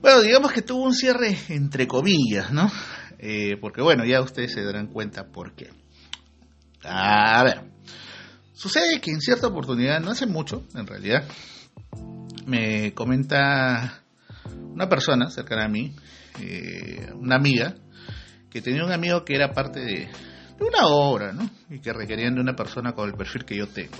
bueno, 0.00 0.22
digamos 0.22 0.52
que 0.52 0.62
tuvo 0.62 0.84
un 0.84 0.94
cierre 0.94 1.36
entre 1.48 1.86
comillas, 1.86 2.52
¿no? 2.52 2.70
Eh, 3.18 3.58
porque 3.60 3.82
bueno, 3.82 4.04
ya 4.04 4.22
ustedes 4.22 4.52
se 4.52 4.64
darán 4.64 4.86
cuenta 4.86 5.26
por 5.26 5.54
qué. 5.54 5.70
A 6.84 7.44
ver, 7.44 7.70
sucede 8.54 9.00
que 9.00 9.10
en 9.10 9.20
cierta 9.20 9.48
oportunidad, 9.48 10.00
no 10.00 10.10
hace 10.10 10.26
mucho 10.26 10.64
en 10.74 10.86
realidad, 10.86 11.24
me 12.46 12.94
comenta 12.94 14.02
una 14.72 14.88
persona 14.88 15.30
cercana 15.30 15.66
a 15.66 15.68
mí, 15.68 15.94
eh, 16.40 17.12
una 17.14 17.36
amiga, 17.36 17.74
que 18.48 18.62
tenía 18.62 18.84
un 18.84 18.92
amigo 18.92 19.24
que 19.24 19.34
era 19.34 19.52
parte 19.52 19.80
de, 19.80 20.08
una 20.60 20.86
obra, 20.86 21.32
¿no? 21.32 21.48
Y 21.68 21.80
que 21.80 21.92
requerían 21.92 22.34
de 22.34 22.40
una 22.40 22.56
persona 22.56 22.92
con 22.92 23.08
el 23.08 23.16
perfil 23.16 23.44
que 23.44 23.56
yo 23.56 23.68
tengo. 23.68 23.98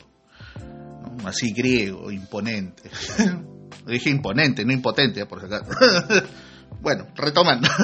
Así 1.25 1.53
griego, 1.53 2.11
imponente. 2.11 2.91
Dije 3.87 4.11
imponente, 4.11 4.65
no 4.65 4.73
impotente, 4.73 5.25
por 5.27 5.41
si 5.41 5.47
acaso. 5.47 5.71
bueno, 6.81 7.07
retomando. 7.15 7.69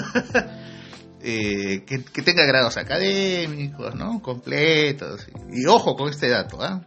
Eh, 1.28 1.85
que, 1.85 2.23
tenga 2.23 2.45
grados 2.45 2.76
académicos, 2.76 3.97
¿no? 3.97 4.23
Completos. 4.23 5.26
Y, 5.52 5.66
ojo 5.66 5.97
con 5.97 6.09
este 6.09 6.28
dato, 6.28 6.62
¿ah? 6.62 6.87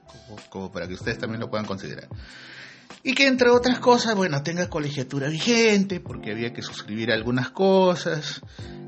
como 0.50 0.72
para 0.72 0.88
que 0.88 0.94
ustedes 0.94 1.18
también 1.18 1.42
lo 1.42 1.50
puedan 1.50 1.66
considerar. 1.66 2.08
Y 3.04 3.14
que 3.14 3.28
entre 3.28 3.50
otras 3.50 3.80
cosas, 3.80 4.16
bueno, 4.16 4.42
tenga 4.42 4.70
colegiatura 4.70 5.28
vigente, 5.28 6.00
porque 6.00 6.32
había 6.32 6.54
que 6.54 6.62
suscribir 6.62 7.12
algunas 7.12 7.50
cosas. 7.50 8.42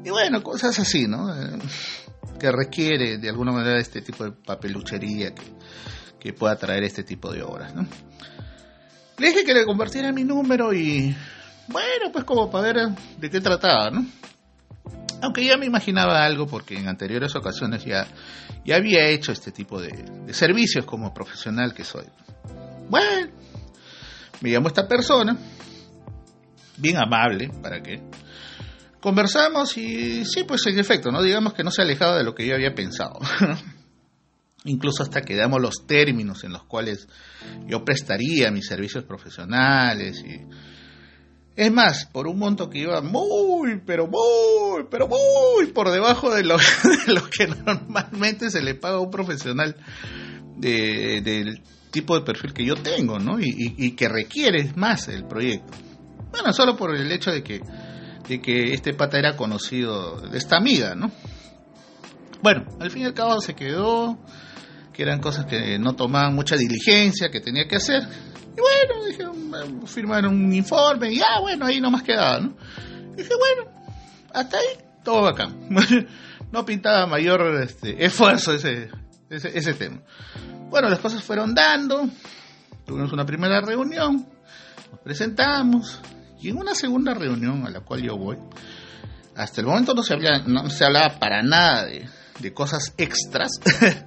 Y 0.05 0.09
bueno, 0.09 0.41
cosas 0.41 0.79
así, 0.79 1.07
¿no? 1.07 1.35
Eh, 1.35 1.59
que 2.39 2.49
requiere 2.49 3.17
de 3.17 3.27
alguna 3.27 3.51
manera 3.51 3.77
este 3.77 4.01
tipo 4.01 4.23
de 4.23 4.31
papeluchería 4.31 5.35
que, 5.35 5.43
que 6.17 6.33
pueda 6.33 6.55
traer 6.55 6.83
este 6.83 7.03
tipo 7.03 7.29
de 7.29 7.43
obras, 7.43 7.75
¿no? 7.75 7.85
Le 9.21 9.27
dije 9.27 9.43
que 9.43 9.53
le 9.53 9.65
compartiera 9.65 10.11
mi 10.11 10.23
número 10.23 10.73
y 10.73 11.15
bueno, 11.67 12.11
pues 12.11 12.25
como 12.25 12.49
para 12.49 12.73
ver 12.73 12.89
de 13.19 13.29
qué 13.29 13.39
trataba, 13.39 13.91
¿no? 13.91 14.03
Aunque 15.21 15.45
ya 15.45 15.57
me 15.57 15.67
imaginaba 15.67 16.25
algo 16.25 16.47
porque 16.47 16.75
en 16.75 16.87
anteriores 16.87 17.35
ocasiones 17.35 17.85
ya, 17.85 18.07
ya 18.65 18.77
había 18.77 19.05
hecho 19.05 19.31
este 19.31 19.51
tipo 19.51 19.79
de, 19.79 19.89
de 20.25 20.33
servicios 20.33 20.85
como 20.85 21.13
profesional 21.13 21.75
que 21.75 21.83
soy. 21.83 22.05
Bueno, 22.89 23.31
me 24.39 24.49
llamó 24.49 24.69
esta 24.69 24.87
persona, 24.87 25.37
bien 26.77 26.97
amable, 26.97 27.51
¿para 27.61 27.79
qué? 27.79 28.01
Conversamos 28.99 29.77
y 29.77 30.25
sí, 30.25 30.45
pues 30.45 30.65
en 30.65 30.79
efecto, 30.79 31.11
¿no? 31.11 31.21
Digamos 31.21 31.53
que 31.53 31.63
no 31.63 31.69
se 31.69 31.83
alejaba 31.83 32.17
de 32.17 32.23
lo 32.23 32.33
que 32.33 32.47
yo 32.47 32.55
había 32.55 32.73
pensado. 32.73 33.19
Incluso 34.65 35.01
hasta 35.01 35.21
que 35.21 35.35
damos 35.35 35.59
los 35.59 35.87
términos 35.87 36.43
en 36.43 36.53
los 36.53 36.63
cuales 36.63 37.07
yo 37.67 37.83
prestaría 37.83 38.51
mis 38.51 38.67
servicios 38.67 39.03
profesionales 39.03 40.23
y... 40.25 40.41
Es 41.53 41.71
más, 41.71 42.05
por 42.05 42.27
un 42.27 42.39
monto 42.39 42.69
que 42.69 42.79
iba 42.79 43.01
muy, 43.01 43.81
pero 43.85 44.07
muy, 44.07 44.85
pero 44.89 45.07
muy 45.07 45.67
por 45.73 45.91
debajo 45.91 46.33
de 46.33 46.43
lo, 46.43 46.57
que 47.37 47.47
normalmente 47.47 48.49
se 48.49 48.61
le 48.61 48.75
paga 48.75 48.95
a 48.95 49.01
un 49.01 49.11
profesional 49.11 49.75
del 50.57 51.61
tipo 51.91 52.17
de 52.17 52.25
perfil 52.25 52.53
que 52.53 52.65
yo 52.65 52.75
tengo, 52.75 53.19
¿no? 53.19 53.37
Y, 53.39 53.91
que 53.95 54.07
requiere 54.07 54.71
más 54.75 55.09
el 55.09 55.25
proyecto. 55.25 55.77
Bueno, 56.31 56.53
solo 56.53 56.77
por 56.77 56.95
el 56.95 57.11
hecho 57.11 57.31
de 57.31 57.43
que, 57.43 57.59
de 58.29 58.41
que 58.41 58.73
este 58.73 58.93
pata 58.93 59.19
era 59.19 59.35
conocido 59.35 60.21
de 60.21 60.37
esta 60.37 60.55
amiga, 60.55 60.95
¿no? 60.95 61.11
Bueno, 62.41 62.65
al 62.79 62.89
fin 62.89 63.03
y 63.03 63.05
al 63.05 63.13
cabo 63.13 63.41
se 63.41 63.53
quedó, 63.53 64.17
que 64.93 65.03
eran 65.03 65.19
cosas 65.19 65.45
que 65.45 65.77
no 65.79 65.95
tomaban 65.95 66.35
mucha 66.35 66.55
diligencia, 66.55 67.29
que 67.29 67.39
tenía 67.39 67.67
que 67.67 67.77
hacer. 67.77 68.03
Y 68.03 68.59
bueno, 68.59 69.05
dije, 69.05 69.87
firmaron 69.87 70.35
un 70.35 70.53
informe 70.53 71.13
y 71.13 71.21
ah, 71.21 71.39
bueno, 71.39 71.65
ahí 71.65 71.79
nomás 71.79 72.03
quedaba, 72.03 72.39
¿no? 72.39 72.55
dije, 73.15 73.31
bueno, 73.35 73.71
hasta 74.33 74.57
ahí 74.57 74.67
todo 75.03 75.23
bacán. 75.23 75.69
no 76.51 76.65
pintaba 76.65 77.07
mayor 77.07 77.61
este, 77.61 78.03
esfuerzo 78.03 78.53
ese, 78.53 78.89
ese, 79.29 79.57
ese 79.57 79.73
tema. 79.73 80.01
Bueno, 80.69 80.89
las 80.89 80.99
cosas 80.99 81.23
fueron 81.23 81.53
dando, 81.53 82.09
tuvimos 82.85 83.11
una 83.11 83.25
primera 83.25 83.61
reunión, 83.61 84.25
nos 84.91 84.99
presentamos, 85.01 85.99
y 86.41 86.49
en 86.49 86.57
una 86.57 86.75
segunda 86.75 87.13
reunión 87.13 87.65
a 87.65 87.69
la 87.69 87.81
cual 87.81 88.01
yo 88.01 88.17
voy, 88.17 88.37
hasta 89.35 89.61
el 89.61 89.67
momento 89.67 89.93
no 89.93 90.03
se, 90.03 90.15
no 90.17 90.69
se 90.69 90.85
hablaba 90.85 91.19
para 91.19 91.41
nada 91.43 91.85
de, 91.85 92.07
de 92.39 92.53
cosas 92.53 92.93
extras, 92.97 93.51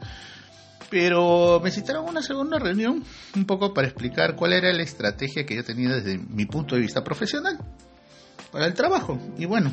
pero 0.95 1.59
me 1.59 1.73
citaron 1.73 2.07
a 2.07 2.11
una 2.11 2.23
segunda 2.23 2.57
reunión 2.57 3.03
un 3.35 3.45
poco 3.47 3.75
para 3.75 3.89
explicar 3.89 4.37
cuál 4.37 4.53
era 4.53 4.73
la 4.73 4.85
estrategia 4.85 5.45
que 5.45 5.57
yo 5.57 5.65
tenía 5.65 5.89
desde 5.89 6.19
mi 6.19 6.47
punto 6.47 6.77
de 6.77 6.83
vista 6.83 7.03
profesional 7.03 7.59
para 8.53 8.67
el 8.67 8.75
trabajo. 8.75 9.19
Y 9.37 9.45
bueno, 9.45 9.73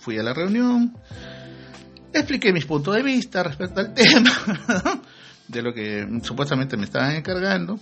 fui 0.00 0.18
a 0.18 0.24
la 0.24 0.34
reunión, 0.34 0.92
expliqué 2.12 2.52
mis 2.52 2.66
puntos 2.66 2.96
de 2.96 3.02
vista 3.04 3.44
respecto 3.44 3.78
al 3.78 3.94
tema 3.94 4.32
de 5.46 5.62
lo 5.62 5.72
que 5.72 6.04
supuestamente 6.24 6.76
me 6.76 6.86
estaban 6.86 7.14
encargando. 7.14 7.78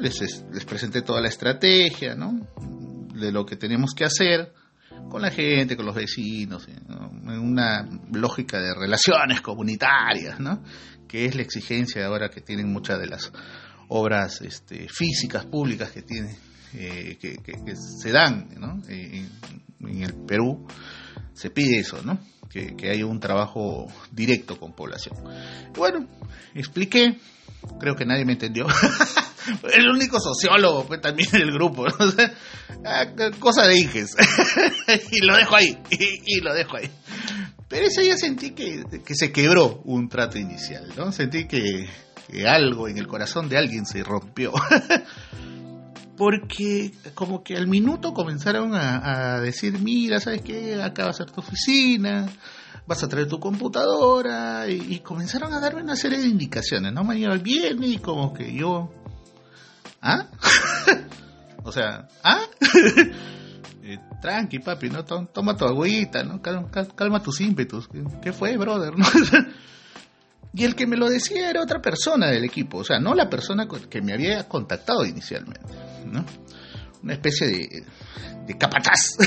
Les, 0.00 0.42
les 0.52 0.64
presenté 0.64 1.02
toda 1.02 1.20
la 1.20 1.28
estrategia 1.28 2.16
¿no? 2.16 2.48
de 3.14 3.30
lo 3.30 3.46
que 3.46 3.54
tenemos 3.54 3.94
que 3.94 4.04
hacer 4.04 4.52
con 5.08 5.22
la 5.22 5.30
gente, 5.30 5.76
con 5.76 5.86
los 5.86 5.94
vecinos, 5.94 6.66
en 6.68 7.38
una 7.38 7.88
lógica 8.12 8.60
de 8.60 8.74
relaciones 8.74 9.40
comunitarias, 9.40 10.40
¿no? 10.40 10.62
que 11.08 11.24
es 11.24 11.34
la 11.34 11.42
exigencia 11.42 12.06
ahora 12.06 12.28
que 12.28 12.40
tienen 12.40 12.72
muchas 12.72 12.98
de 12.98 13.06
las 13.06 13.32
obras 13.88 14.40
este, 14.42 14.88
físicas 14.88 15.46
públicas 15.46 15.90
que 15.90 16.02
tiene, 16.02 16.36
eh, 16.74 17.16
que, 17.20 17.36
se 17.76 18.10
dan 18.10 18.48
¿no? 18.58 18.82
en, 18.88 19.30
en 19.80 20.02
el 20.02 20.14
Perú, 20.26 20.66
se 21.32 21.50
pide 21.50 21.78
eso, 21.78 22.02
¿no? 22.02 22.18
que, 22.48 22.76
que 22.76 22.90
haya 22.90 23.06
un 23.06 23.20
trabajo 23.20 23.86
directo 24.10 24.58
con 24.58 24.74
población. 24.74 25.16
Bueno, 25.76 26.06
expliqué, 26.54 27.18
creo 27.78 27.94
que 27.94 28.06
nadie 28.06 28.24
me 28.24 28.32
entendió. 28.32 28.66
el 29.74 29.88
único 29.88 30.20
sociólogo 30.20 30.84
fue 30.84 30.98
también 30.98 31.28
el 31.34 31.52
grupo, 31.52 31.86
¿no? 31.86 31.94
Ah, 32.84 33.06
cosa 33.40 33.66
de 33.66 33.78
Inges. 33.78 34.14
y 35.10 35.20
lo 35.24 35.36
dejo 35.36 35.56
ahí, 35.56 35.76
y, 35.90 36.40
lo 36.40 36.54
dejo 36.54 36.76
ahí. 36.76 36.88
Pero 37.66 37.86
ese 37.86 38.02
día 38.02 38.16
sentí 38.16 38.52
que, 38.52 38.84
que 39.04 39.14
se 39.16 39.32
quebró 39.32 39.80
un 39.86 40.08
trato 40.08 40.38
inicial, 40.38 40.92
¿no? 40.96 41.10
Sentí 41.10 41.48
que, 41.48 41.88
que 42.30 42.46
algo 42.46 42.86
en 42.86 42.98
el 42.98 43.08
corazón 43.08 43.48
de 43.48 43.58
alguien 43.58 43.86
se 43.86 44.04
rompió. 44.04 44.52
porque 46.16 46.92
como 47.14 47.42
que 47.42 47.56
al 47.56 47.68
minuto 47.68 48.12
comenzaron 48.12 48.74
a, 48.74 49.40
decir, 49.40 49.78
mira, 49.78 50.18
¿sabes 50.18 50.42
qué? 50.42 50.82
Acá 50.82 51.04
va 51.04 51.10
a 51.10 51.14
ser 51.14 51.30
tu 51.30 51.40
oficina, 51.40 52.28
vas 52.86 53.02
a 53.02 53.08
traer 53.08 53.28
tu 53.28 53.38
computadora, 53.38 54.68
y, 54.68 55.00
comenzaron 55.00 55.52
a 55.52 55.60
darme 55.60 55.82
una 55.82 55.96
serie 55.96 56.18
de 56.18 56.26
indicaciones, 56.26 56.92
¿no? 56.92 57.04
Mañana 57.04 57.36
viene 57.36 57.86
y 57.86 57.98
como 57.98 58.32
que 58.32 58.52
yo, 58.52 58.90
¿ah? 60.06 60.26
o 61.64 61.72
sea, 61.72 62.08
¿ah? 62.22 62.42
Tranqui, 64.20 64.58
papi, 64.60 64.90
¿no? 64.90 65.04
Toma 65.04 65.56
tu 65.56 65.64
agüita, 65.64 66.24
¿no? 66.24 66.40
Calma, 66.40 67.22
tus 67.22 67.40
ímpetus. 67.40 67.88
¿Qué, 68.22 68.32
fue, 68.32 68.56
brother? 68.56 68.94
Y 70.58 70.64
el 70.64 70.74
que 70.74 70.86
me 70.86 70.96
lo 70.96 71.10
decía 71.10 71.50
era 71.50 71.60
otra 71.60 71.82
persona 71.82 72.28
del 72.28 72.42
equipo, 72.44 72.78
o 72.78 72.84
sea, 72.84 72.98
no 72.98 73.14
la 73.14 73.28
persona 73.28 73.68
que 73.90 74.00
me 74.00 74.14
había 74.14 74.48
contactado 74.48 75.04
inicialmente, 75.04 75.74
¿no? 76.06 76.24
Una 77.02 77.12
especie 77.12 77.46
de, 77.46 77.86
de 78.46 78.56
capataz 78.56 79.18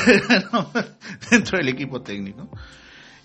dentro 1.29 1.59
del 1.59 1.67
equipo 1.67 2.01
técnico. 2.01 2.50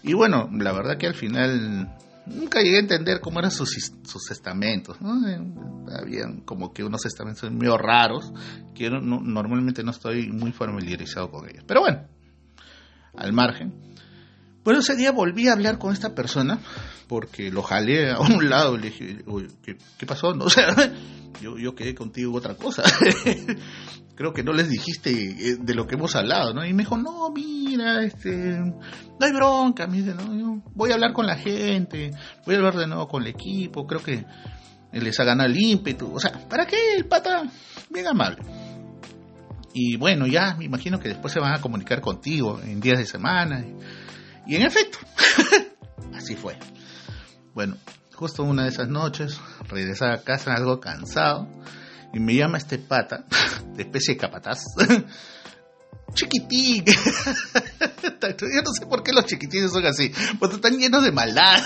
Y 0.03 0.13
bueno, 0.13 0.51
la 0.53 0.73
verdad 0.73 0.99
que 0.99 1.07
al 1.07 1.15
final 1.15 1.97
nunca 2.27 2.61
llegué 2.61 2.77
a 2.77 2.81
entender 2.81 3.21
cómo 3.21 3.39
eran 3.39 3.51
sus, 3.51 3.93
sus 4.05 4.31
estamentos, 4.31 5.01
¿no? 5.01 5.29
Eh, 5.29 5.41
habían 5.99 6.41
como 6.41 6.73
que 6.73 6.85
unos 6.85 7.05
estamentos 7.07 7.51
medio 7.51 7.77
raros, 7.77 8.33
que 8.75 8.91
normalmente 8.91 9.83
no 9.83 9.91
estoy 9.91 10.31
muy 10.31 10.53
familiarizado 10.53 11.31
con 11.31 11.49
ellos. 11.49 11.65
Pero 11.67 11.81
bueno, 11.81 12.07
al 13.17 13.33
margen. 13.33 13.94
Bueno, 14.65 14.81
ese 14.81 14.97
día 14.97 15.13
volví 15.13 15.49
a 15.49 15.53
hablar 15.53 15.79
con 15.79 15.93
esta 15.93 16.15
persona 16.15 16.59
porque 17.07 17.51
lo 17.51 17.63
jalé 17.63 18.11
a 18.11 18.19
un 18.19 18.49
lado 18.49 18.75
y 18.77 18.79
le 18.79 18.91
dije, 18.91 19.25
¿qué, 19.99 20.07
pasó? 20.07 20.35
No, 20.35 20.45
o 20.47 20.51
sea, 20.51 20.75
yo, 21.41 21.59
yo 21.59 21.75
quedé 21.75 21.95
contigo 21.95 22.35
otra 22.35 22.55
cosa. 22.55 22.83
Creo 24.17 24.33
que 24.33 24.45
no 24.45 24.53
les 24.53 24.71
dijiste 24.71 25.11
eh, 25.11 25.57
de 25.61 25.75
lo 25.75 25.87
que 25.87 25.97
hemos 25.97 26.15
hablado, 26.15 26.55
¿no? 26.55 26.65
Y 26.65 26.73
me 26.73 26.85
dijo, 26.85 26.97
no, 26.97 27.31
mira, 27.31 28.05
este, 28.05 28.59
no 28.61 28.81
hay 29.21 29.33
bronca, 29.33 29.89
me 29.89 29.99
dice, 29.99 30.15
no, 30.15 30.63
voy 30.73 30.93
a 30.93 30.95
hablar 30.95 31.13
con 31.13 31.27
la 31.27 31.37
gente, 31.37 32.13
voy 32.47 32.55
a 32.55 32.59
hablar 32.59 32.77
de 32.77 32.87
nuevo 32.87 33.09
con 33.09 33.23
el 33.23 33.29
equipo, 33.29 33.87
creo 33.87 34.03
que 34.03 34.25
les 34.93 35.19
ha 35.19 35.25
ganado 35.25 35.51
el 35.51 35.61
ímpetu. 35.61 36.15
O 36.15 36.21
sea, 36.21 36.33
¿para 36.49 36.65
qué 36.65 36.95
el 36.97 37.07
pata? 37.07 37.43
Bien 37.91 38.07
amable. 38.07 38.39
Y 39.73 39.97
bueno, 39.97 40.27
ya 40.29 40.55
me 40.57 40.65
imagino 40.65 41.01
que 41.01 41.09
después 41.09 41.33
se 41.33 41.41
van 41.41 41.53
a 41.53 41.61
comunicar 41.61 42.01
contigo 42.01 42.61
en 42.63 42.81
días 42.81 42.99
de 42.99 43.07
semana. 43.07 43.65
En 44.47 44.63
efecto, 44.63 44.99
así 46.15 46.37
fue. 46.37 46.57
Bueno, 47.55 47.77
justo 48.15 48.43
una 48.43 48.65
de 48.65 48.71
esas 48.71 48.89
noches, 48.89 49.41
regresaba 49.69 50.15
a 50.15 50.23
casa 50.23 50.55
algo 50.55 50.81
cansado 50.81 51.49
y 52.13 52.21
me 52.21 52.35
llama 52.35 52.59
este 52.59 52.79
pata, 52.79 53.25
de 53.75 53.83
especie 53.83 54.15
de 54.15 54.21
capataz, 54.21 54.63
chiquitín. 56.15 56.85
Yo 56.87 58.63
no 58.63 58.73
sé 58.73 58.87
por 58.89 59.03
qué 59.03 59.13
los 59.13 59.27
chiquitines 59.27 59.73
son 59.73 59.87
así, 59.87 60.13
porque 60.39 60.57
están 60.57 60.79
llenos 60.79 61.05
de 61.05 61.13
maldad. 61.13 61.63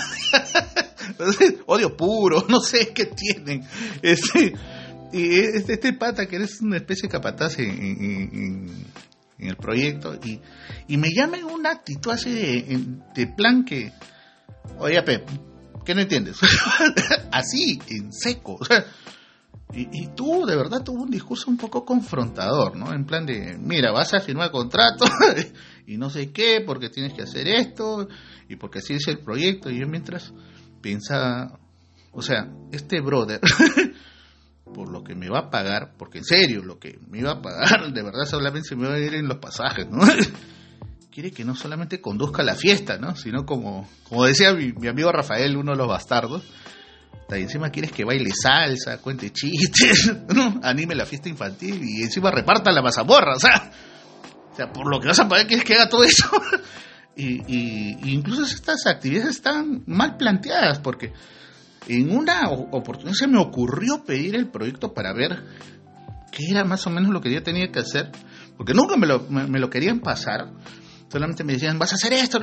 Odio 1.65 1.95
puro, 1.95 2.45
no 2.49 2.59
sé 2.59 2.91
qué 2.93 3.05
tienen. 3.05 3.65
Este, 4.01 4.53
y 5.11 5.39
este, 5.39 5.73
este 5.73 5.93
pata 5.93 6.27
que 6.27 6.35
eres 6.35 6.61
una 6.61 6.77
especie 6.77 7.07
de 7.07 7.11
capataz 7.11 7.59
en, 7.59 8.85
el 9.47 9.55
proyecto 9.55 10.15
y, 10.15 10.39
y, 10.87 10.97
me 10.97 11.09
llama 11.13 11.37
en 11.37 11.45
una 11.45 11.71
actitud 11.71 12.11
así 12.11 12.33
de, 12.33 13.27
plan 13.27 13.63
que, 13.63 13.93
oye, 14.77 15.01
Pep, 15.03 15.29
¿qué 15.85 15.95
no 15.95 16.01
entiendes? 16.01 16.37
así, 17.31 17.79
en 17.87 18.11
seco. 18.11 18.59
y, 19.73 19.87
y, 19.91 20.07
tú, 20.15 20.45
de 20.45 20.55
verdad, 20.55 20.83
tuvo 20.83 21.03
un 21.03 21.11
discurso 21.11 21.49
un 21.49 21.57
poco 21.57 21.85
confrontador, 21.85 22.75
¿no? 22.75 22.93
En 22.93 23.05
plan 23.05 23.25
de, 23.25 23.57
mira, 23.57 23.91
vas 23.91 24.13
a 24.13 24.19
firmar 24.19 24.51
contrato 24.51 25.05
y 25.87 25.97
no 25.97 26.09
sé 26.09 26.31
qué, 26.31 26.61
porque 26.65 26.89
tienes 26.89 27.13
que 27.13 27.23
hacer 27.23 27.47
esto 27.47 28.09
y 28.49 28.57
porque 28.57 28.79
así 28.79 28.93
es 28.93 29.07
el 29.07 29.19
proyecto. 29.19 29.69
Y 29.69 29.79
yo 29.79 29.87
mientras 29.87 30.33
pensaba, 30.81 31.59
o 32.11 32.21
sea, 32.21 32.51
este 32.71 32.99
brother 32.99 33.39
por 34.73 34.89
lo 34.89 35.03
que 35.03 35.15
me 35.15 35.29
va 35.29 35.39
a 35.39 35.49
pagar, 35.49 35.93
porque 35.97 36.19
en 36.19 36.23
serio, 36.23 36.63
lo 36.63 36.79
que 36.79 36.99
me 37.09 37.19
iba 37.19 37.31
a 37.31 37.41
pagar, 37.41 37.91
de 37.91 38.03
verdad 38.03 38.25
solamente 38.25 38.69
se 38.69 38.75
me 38.75 38.87
va 38.87 38.95
a 38.95 38.99
ir 38.99 39.15
en 39.15 39.27
los 39.27 39.37
pasajes, 39.37 39.87
¿no? 39.89 39.99
Quiere 41.11 41.31
que 41.31 41.43
no 41.43 41.55
solamente 41.55 41.99
conduzca 42.01 42.43
la 42.43 42.55
fiesta, 42.55 42.97
¿no? 42.97 43.15
Sino 43.15 43.45
como, 43.45 43.89
como 44.07 44.25
decía 44.25 44.53
mi, 44.53 44.87
amigo 44.87 45.11
Rafael, 45.11 45.57
uno 45.57 45.71
de 45.71 45.77
los 45.77 45.87
bastardos, 45.87 46.43
y 47.29 47.41
encima 47.41 47.69
quieres 47.69 47.91
que 47.91 48.05
baile 48.05 48.31
salsa, 48.33 48.99
cuente 48.99 49.31
chistes, 49.31 50.11
¿no? 50.33 50.59
anime 50.63 50.95
la 50.95 51.05
fiesta 51.05 51.29
infantil 51.29 51.81
y 51.83 52.03
encima 52.03 52.31
reparta 52.31 52.71
la 52.71 52.81
mazamorra, 52.81 53.35
o 53.35 53.39
sea, 53.39 53.71
o 54.51 54.55
sea, 54.55 54.71
por 54.71 54.89
lo 54.89 54.99
que 54.99 55.07
vas 55.07 55.19
a 55.19 55.27
pagar 55.27 55.47
quieres 55.47 55.65
que 55.65 55.75
haga 55.75 55.89
todo 55.89 56.03
eso. 56.03 56.29
y, 57.15 57.41
y 57.47 58.13
incluso 58.13 58.43
estas 58.43 58.85
actividades 58.87 59.35
están 59.35 59.83
mal 59.85 60.15
planteadas 60.17 60.79
porque 60.79 61.13
en 61.87 62.15
una 62.15 62.49
oportunidad 62.49 63.13
se 63.13 63.27
me 63.27 63.39
ocurrió 63.39 64.03
pedir 64.03 64.35
el 64.35 64.49
proyecto 64.49 64.93
para 64.93 65.13
ver 65.13 65.43
qué 66.31 66.45
era 66.51 66.63
más 66.63 66.85
o 66.87 66.89
menos 66.89 67.11
lo 67.11 67.21
que 67.21 67.31
yo 67.33 67.43
tenía 67.43 67.71
que 67.71 67.79
hacer, 67.79 68.11
porque 68.57 68.73
nunca 68.73 68.95
me 68.97 69.07
lo, 69.07 69.69
querían 69.69 69.99
pasar, 69.99 70.51
solamente 71.11 71.43
me 71.43 71.53
decían, 71.53 71.79
vas 71.79 71.91
a 71.91 71.95
hacer 71.95 72.13
esto, 72.13 72.39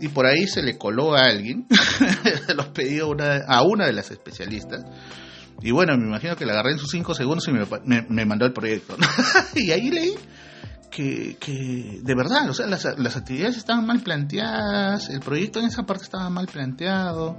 y 0.00 0.08
por 0.08 0.26
ahí 0.26 0.46
se 0.46 0.62
le 0.62 0.76
coló 0.76 1.14
a 1.14 1.24
alguien, 1.24 1.66
se 2.46 2.54
los 2.54 2.66
pedí 2.68 2.98
a 2.98 3.06
una, 3.06 3.44
a 3.46 3.62
una 3.62 3.86
de 3.86 3.92
las 3.92 4.10
especialistas, 4.10 4.84
y 5.62 5.70
bueno, 5.70 5.96
me 5.96 6.06
imagino 6.06 6.36
que 6.36 6.44
la 6.44 6.52
agarré 6.52 6.72
en 6.72 6.78
sus 6.78 6.90
cinco 6.90 7.14
segundos 7.14 7.48
y 7.48 7.52
me, 7.52 8.24
mandó 8.26 8.44
el 8.44 8.52
proyecto, 8.52 8.96
y 9.54 9.70
ahí 9.70 9.90
leí 9.90 10.14
que, 10.90 12.00
de 12.02 12.14
verdad, 12.14 12.48
o 12.48 12.54
sea, 12.54 12.66
las 12.66 13.16
actividades 13.16 13.58
estaban 13.58 13.86
mal 13.86 14.00
planteadas, 14.00 15.10
el 15.10 15.20
proyecto 15.20 15.58
en 15.60 15.66
esa 15.66 15.84
parte 15.84 16.04
estaba 16.04 16.30
mal 16.30 16.46
planteado, 16.46 17.36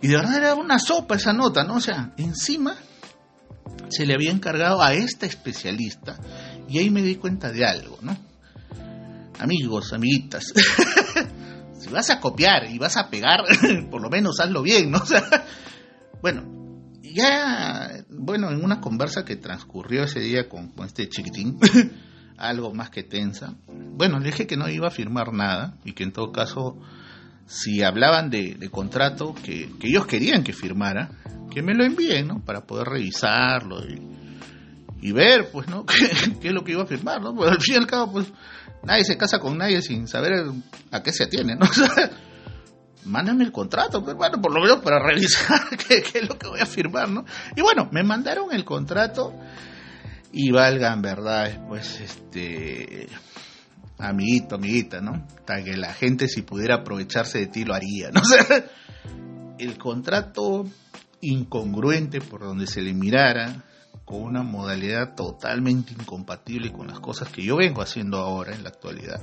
y 0.00 0.08
de 0.08 0.16
verdad 0.16 0.36
era 0.36 0.54
una 0.54 0.78
sopa 0.78 1.16
esa 1.16 1.32
nota, 1.32 1.64
¿no? 1.64 1.76
O 1.76 1.80
sea, 1.80 2.12
encima 2.16 2.76
se 3.88 4.06
le 4.06 4.14
había 4.14 4.30
encargado 4.30 4.82
a 4.82 4.94
esta 4.94 5.26
especialista 5.26 6.18
y 6.68 6.78
ahí 6.78 6.90
me 6.90 7.02
di 7.02 7.16
cuenta 7.16 7.50
de 7.50 7.64
algo, 7.64 7.98
¿no? 8.02 8.16
Amigos, 9.38 9.92
amiguitas, 9.92 10.52
si 11.78 11.88
vas 11.90 12.10
a 12.10 12.20
copiar 12.20 12.70
y 12.70 12.78
vas 12.78 12.96
a 12.96 13.10
pegar, 13.10 13.40
por 13.90 14.00
lo 14.00 14.08
menos 14.08 14.40
hazlo 14.40 14.62
bien, 14.62 14.90
¿no? 14.90 14.98
Sea, 15.06 15.22
bueno, 16.22 16.42
ya, 17.02 18.04
bueno, 18.10 18.50
en 18.50 18.64
una 18.64 18.80
conversa 18.80 19.24
que 19.24 19.36
transcurrió 19.36 20.04
ese 20.04 20.20
día 20.20 20.48
con, 20.48 20.68
con 20.70 20.86
este 20.86 21.08
chiquitín, 21.08 21.58
algo 22.38 22.72
más 22.72 22.90
que 22.90 23.02
tensa, 23.02 23.54
bueno, 23.68 24.18
le 24.18 24.26
dije 24.26 24.46
que 24.46 24.56
no 24.56 24.68
iba 24.68 24.88
a 24.88 24.90
firmar 24.90 25.32
nada 25.32 25.78
y 25.84 25.92
que 25.92 26.04
en 26.04 26.12
todo 26.12 26.32
caso 26.32 26.78
si 27.46 27.82
hablaban 27.82 28.28
de, 28.30 28.68
contrato 28.70 29.34
que, 29.34 29.70
ellos 29.82 30.06
querían 30.06 30.42
que 30.42 30.52
firmara, 30.52 31.10
que 31.50 31.62
me 31.62 31.74
lo 31.74 31.84
envíen, 31.84 32.28
¿no? 32.28 32.44
Para 32.44 32.66
poder 32.66 32.88
revisarlo 32.88 33.82
y, 35.00 35.12
ver, 35.12 35.50
pues, 35.52 35.68
¿no? 35.68 35.86
¿Qué, 36.40 36.48
es 36.48 36.52
lo 36.52 36.64
que 36.64 36.72
iba 36.72 36.82
a 36.82 36.86
firmar, 36.86 37.22
¿no? 37.22 37.34
Pues 37.34 37.50
al 37.50 37.60
fin 37.60 37.74
y 37.74 37.78
al 37.78 37.86
cabo, 37.86 38.12
pues, 38.12 38.26
nadie 38.82 39.04
se 39.04 39.16
casa 39.16 39.38
con 39.38 39.56
nadie 39.56 39.80
sin 39.80 40.08
saber 40.08 40.32
a 40.90 41.02
qué 41.02 41.12
se 41.12 41.24
atiene, 41.24 41.54
¿no? 41.54 41.66
mándame 43.04 43.44
el 43.44 43.52
contrato, 43.52 44.04
pero 44.04 44.16
pues, 44.18 44.30
bueno, 44.30 44.42
por 44.42 44.52
lo 44.52 44.60
menos 44.60 44.78
para 44.78 44.98
revisar 45.06 45.60
qué, 45.70 46.02
qué, 46.02 46.18
es 46.18 46.28
lo 46.28 46.36
que 46.36 46.48
voy 46.48 46.60
a 46.60 46.66
firmar, 46.66 47.08
¿no? 47.08 47.24
Y 47.54 47.60
bueno, 47.60 47.88
me 47.92 48.02
mandaron 48.02 48.52
el 48.52 48.64
contrato 48.64 49.32
y 50.32 50.50
valgan, 50.50 51.00
¿verdad? 51.00 51.64
Pues, 51.68 52.00
este 52.00 53.08
amiguito, 53.98 54.56
amiguita, 54.56 55.00
¿no? 55.00 55.26
Para 55.46 55.62
que 55.62 55.76
la 55.76 55.92
gente 55.92 56.28
si 56.28 56.42
pudiera 56.42 56.76
aprovecharse 56.76 57.38
de 57.38 57.46
ti 57.46 57.64
lo 57.64 57.74
haría, 57.74 58.10
¿no? 58.10 58.20
el 59.58 59.78
contrato 59.78 60.66
incongruente 61.20 62.20
por 62.20 62.40
donde 62.40 62.66
se 62.66 62.82
le 62.82 62.92
mirara, 62.92 63.64
con 64.04 64.22
una 64.22 64.42
modalidad 64.42 65.14
totalmente 65.14 65.92
incompatible 65.92 66.72
con 66.72 66.86
las 66.86 67.00
cosas 67.00 67.28
que 67.28 67.42
yo 67.42 67.56
vengo 67.56 67.82
haciendo 67.82 68.18
ahora 68.18 68.54
en 68.54 68.62
la 68.62 68.68
actualidad. 68.68 69.20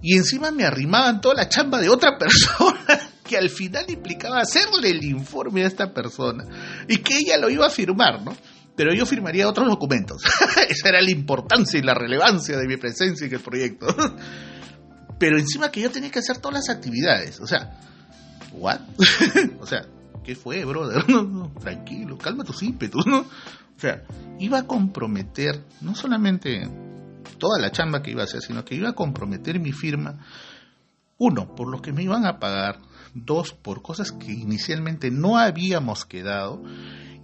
Y 0.00 0.16
encima 0.16 0.50
me 0.50 0.64
arrimaban 0.64 1.20
toda 1.20 1.34
la 1.34 1.48
chamba 1.48 1.80
de 1.80 1.88
otra 1.88 2.16
persona 2.18 3.00
que 3.24 3.36
al 3.36 3.50
final 3.50 3.86
implicaba 3.88 4.40
hacerle 4.40 4.90
el 4.90 5.02
informe 5.04 5.64
a 5.64 5.66
esta 5.66 5.92
persona 5.92 6.44
y 6.86 6.98
que 6.98 7.16
ella 7.18 7.38
lo 7.38 7.50
iba 7.50 7.66
a 7.66 7.70
firmar, 7.70 8.22
¿no? 8.22 8.36
Pero 8.76 8.92
yo 8.92 9.06
firmaría 9.06 9.48
otros 9.48 9.68
documentos. 9.68 10.22
Esa 10.68 10.88
era 10.88 11.00
la 11.00 11.10
importancia 11.10 11.78
y 11.78 11.82
la 11.82 11.94
relevancia 11.94 12.56
de 12.56 12.66
mi 12.66 12.76
presencia 12.76 13.26
en 13.26 13.34
el 13.34 13.40
proyecto. 13.40 13.86
pero 15.18 15.38
encima 15.38 15.70
que 15.70 15.80
yo 15.80 15.90
tenía 15.90 16.10
que 16.10 16.18
hacer 16.18 16.38
todas 16.38 16.66
las 16.66 16.76
actividades. 16.76 17.40
O 17.40 17.46
sea, 17.46 17.78
¿what? 18.52 18.80
o 19.60 19.66
sea, 19.66 19.86
¿qué 20.22 20.34
fue, 20.34 20.64
brother? 20.64 21.04
tranquilo, 21.60 22.18
calma 22.18 22.44
tus 22.44 22.62
ímpetus, 22.62 23.06
¿no? 23.06 23.20
O 23.20 23.80
sea, 23.80 24.02
iba 24.38 24.58
a 24.58 24.66
comprometer 24.66 25.64
no 25.80 25.94
solamente 25.94 26.68
toda 27.38 27.60
la 27.60 27.72
chamba 27.72 28.02
que 28.02 28.12
iba 28.12 28.22
a 28.22 28.24
hacer, 28.24 28.40
sino 28.40 28.64
que 28.64 28.74
iba 28.74 28.90
a 28.90 28.94
comprometer 28.94 29.58
mi 29.58 29.72
firma, 29.72 30.24
uno, 31.18 31.54
por 31.54 31.68
lo 31.68 31.80
que 31.80 31.92
me 31.92 32.02
iban 32.02 32.26
a 32.26 32.38
pagar, 32.38 32.80
dos, 33.14 33.52
por 33.52 33.82
cosas 33.82 34.12
que 34.12 34.32
inicialmente 34.32 35.10
no 35.10 35.38
habíamos 35.38 36.04
quedado, 36.04 36.62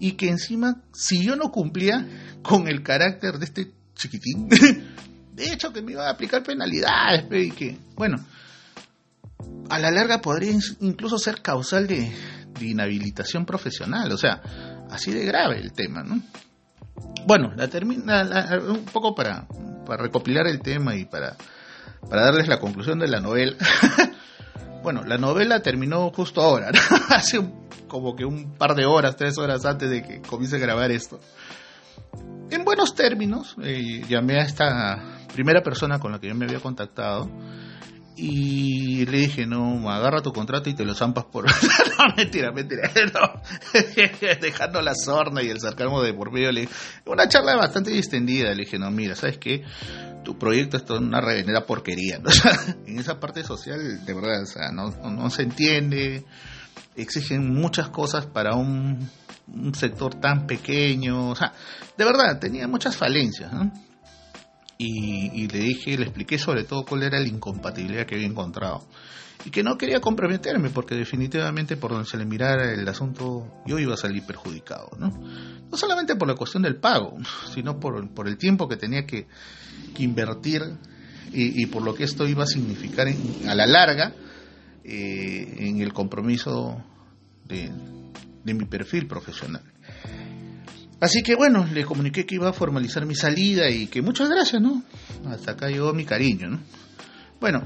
y 0.01 0.13
que 0.13 0.29
encima, 0.29 0.83
si 0.93 1.23
yo 1.23 1.37
no 1.37 1.53
cumplía 1.53 2.07
con 2.43 2.67
el 2.67 2.83
carácter 2.83 3.39
de 3.39 3.45
este 3.45 3.71
chiquitín, 3.95 4.49
de 5.35 5.53
hecho 5.53 5.73
que 5.73 5.83
me 5.83 5.93
iba 5.93 6.09
a 6.09 6.11
aplicar 6.11 6.43
penalidades, 6.43 7.27
y 7.31 7.51
que, 7.51 7.79
bueno, 7.95 8.17
a 9.69 9.79
la 9.79 9.91
larga 9.91 10.21
podría 10.21 10.59
incluso 10.81 11.19
ser 11.19 11.43
causal 11.43 11.87
de, 11.87 12.11
inhabilitación 12.61 13.47
profesional, 13.47 14.11
o 14.13 14.19
sea, 14.19 14.43
así 14.91 15.13
de 15.13 15.25
grave 15.25 15.61
el 15.61 15.73
tema, 15.73 16.03
¿no? 16.03 16.21
Bueno, 17.27 17.53
la 17.55 17.69
termina 17.69 18.23
un 18.69 18.85
poco 18.85 19.15
para, 19.15 19.47
para 19.87 20.03
recopilar 20.03 20.47
el 20.47 20.61
tema 20.61 20.95
y 20.95 21.07
para, 21.07 21.37
para 22.09 22.23
darles 22.23 22.49
la 22.49 22.59
conclusión 22.59 22.99
de 22.99 23.09
la 23.09 23.21
novela. 23.21 23.57
bueno, 24.83 25.05
la 25.05 25.17
novela 25.17 25.61
terminó 25.61 26.11
justo 26.11 26.43
ahora, 26.43 26.71
hace 27.09 27.39
un 27.39 27.60
como 27.91 28.17
que 28.17 28.25
un 28.25 28.57
par 28.57 28.75
de 28.75 28.87
horas, 28.87 29.17
tres 29.17 29.37
horas 29.37 29.65
antes 29.67 29.91
de 29.91 30.03
que 30.03 30.23
comience 30.23 30.57
a 30.57 30.59
grabar 30.59 30.91
esto. 30.91 31.21
En 32.51 32.65
buenos 32.65 32.95
términos, 32.95 33.57
eh, 33.63 34.03
llamé 34.09 34.41
a 34.41 34.45
esta 34.45 35.19
primera 35.35 35.63
persona 35.63 35.99
con 35.99 36.13
la 36.13 36.19
que 36.19 36.29
yo 36.29 36.35
me 36.35 36.47
había 36.47 36.61
contactado 36.61 37.29
y 38.17 39.07
le 39.07 39.19
dije, 39.19 39.47
no, 39.47 39.91
agarra 39.91 40.21
tu 40.21 40.33
contrato 40.33 40.69
y 40.69 40.75
te 40.75 40.85
lo 40.85 40.95
zampas 40.95 41.25
por... 41.27 41.45
no, 41.99 42.15
mentira, 42.17 42.53
mentira, 42.53 42.91
no. 43.15 43.43
Dejando 44.41 44.83
la 44.83 44.95
sorna 44.95 45.43
y 45.43 45.49
el 45.49 45.61
sarcasmo 45.61 46.03
de 46.03 46.15
por 46.15 46.33
medio, 46.33 46.53
le 46.53 46.69
una 47.07 47.29
charla 47.29 47.57
bastante 47.57 47.91
distendida, 47.91 48.51
le 48.51 48.65
dije, 48.65 48.79
no, 48.79 48.91
mira, 48.91 49.15
¿sabes 49.15 49.39
qué? 49.39 49.65
tu 50.23 50.39
proyecto 50.39 50.77
es 50.77 50.89
una 50.91 51.21
revenida 51.21 51.67
porquería. 51.67 52.19
¿no? 52.19 52.31
en 52.87 52.99
esa 52.99 53.19
parte 53.19 53.43
social, 53.43 54.05
de 54.05 54.15
verdad, 54.15 54.43
o 54.43 54.47
sea, 54.47 54.71
no, 54.71 54.91
no, 55.11 55.31
se 55.31 55.43
entiende, 55.43 56.25
exigen 57.01 57.55
muchas 57.55 57.89
cosas 57.89 58.27
para 58.27 58.55
un, 58.55 59.09
sector 59.73 60.15
tan 60.15 60.47
pequeño, 60.47 61.31
o 61.31 61.35
sea, 61.35 61.53
de 61.97 62.05
verdad, 62.05 62.39
tenía 62.39 62.69
muchas 62.69 62.97
falencias. 62.97 63.51
Y, 64.79 65.43
y, 65.43 65.49
le 65.49 65.59
dije, 65.59 65.99
le 65.99 66.05
expliqué 66.05 66.39
sobre 66.39 66.65
todo 66.65 66.85
cuál 66.85 67.03
era 67.03 67.19
la 67.21 67.29
incompatibilidad 67.29 68.07
que 68.07 68.15
había 68.15 68.29
encontrado. 68.29 68.87
Y 69.45 69.51
que 69.51 69.63
no 69.63 69.77
quería 69.77 70.01
comprometerme 70.01 70.71
porque 70.71 70.95
definitivamente 70.95 71.77
por 71.77 71.93
donde 71.93 72.07
se 72.07 72.17
le 72.17 72.27
mirara 72.27 72.73
el 72.73 72.87
asunto 72.89 73.63
yo 73.67 73.79
iba 73.79 73.95
a 73.95 73.97
salir 73.97 74.25
perjudicado. 74.25 74.91
No, 74.99 75.09
no 75.09 75.77
solamente 75.77 76.15
por 76.17 76.29
la 76.29 76.35
cuestión 76.35 76.63
del 76.63 76.77
pago, 76.77 77.17
sino 77.53 77.81
por, 77.81 78.13
por 78.15 78.29
el 78.29 78.37
tiempo 78.37 78.69
que 78.69 78.77
tenía 78.77 79.07
que, 79.07 79.27
invertir 79.99 80.63
y, 81.33 81.63
y, 81.63 81.67
por 81.67 81.83
lo 81.83 81.95
que 81.95 82.05
esto 82.05 82.27
iba 82.27 82.45
a 82.45 82.47
significar 82.47 83.07
en, 83.09 83.49
a 83.49 83.55
la 83.55 83.67
larga 83.67 84.15
eh, 84.83 85.57
en 85.69 85.81
el 85.83 85.93
compromiso 85.93 86.83
de, 87.51 87.71
de 88.45 88.55
mi 88.55 88.65
perfil 88.65 89.07
profesional. 89.07 89.63
Así 91.01 91.23
que 91.23 91.35
bueno, 91.35 91.67
le 91.73 91.85
comuniqué 91.85 92.27
que 92.27 92.35
iba 92.35 92.51
a 92.51 92.53
formalizar 92.53 93.07
mi 93.07 93.15
salida 93.15 93.71
y 93.71 93.87
que 93.87 94.03
muchas 94.03 94.29
gracias, 94.29 94.61
¿no? 94.61 94.83
Hasta 95.27 95.53
acá 95.53 95.69
llegó 95.69 95.95
mi 95.95 96.05
cariño, 96.05 96.49
¿no? 96.49 96.61
Bueno, 97.41 97.63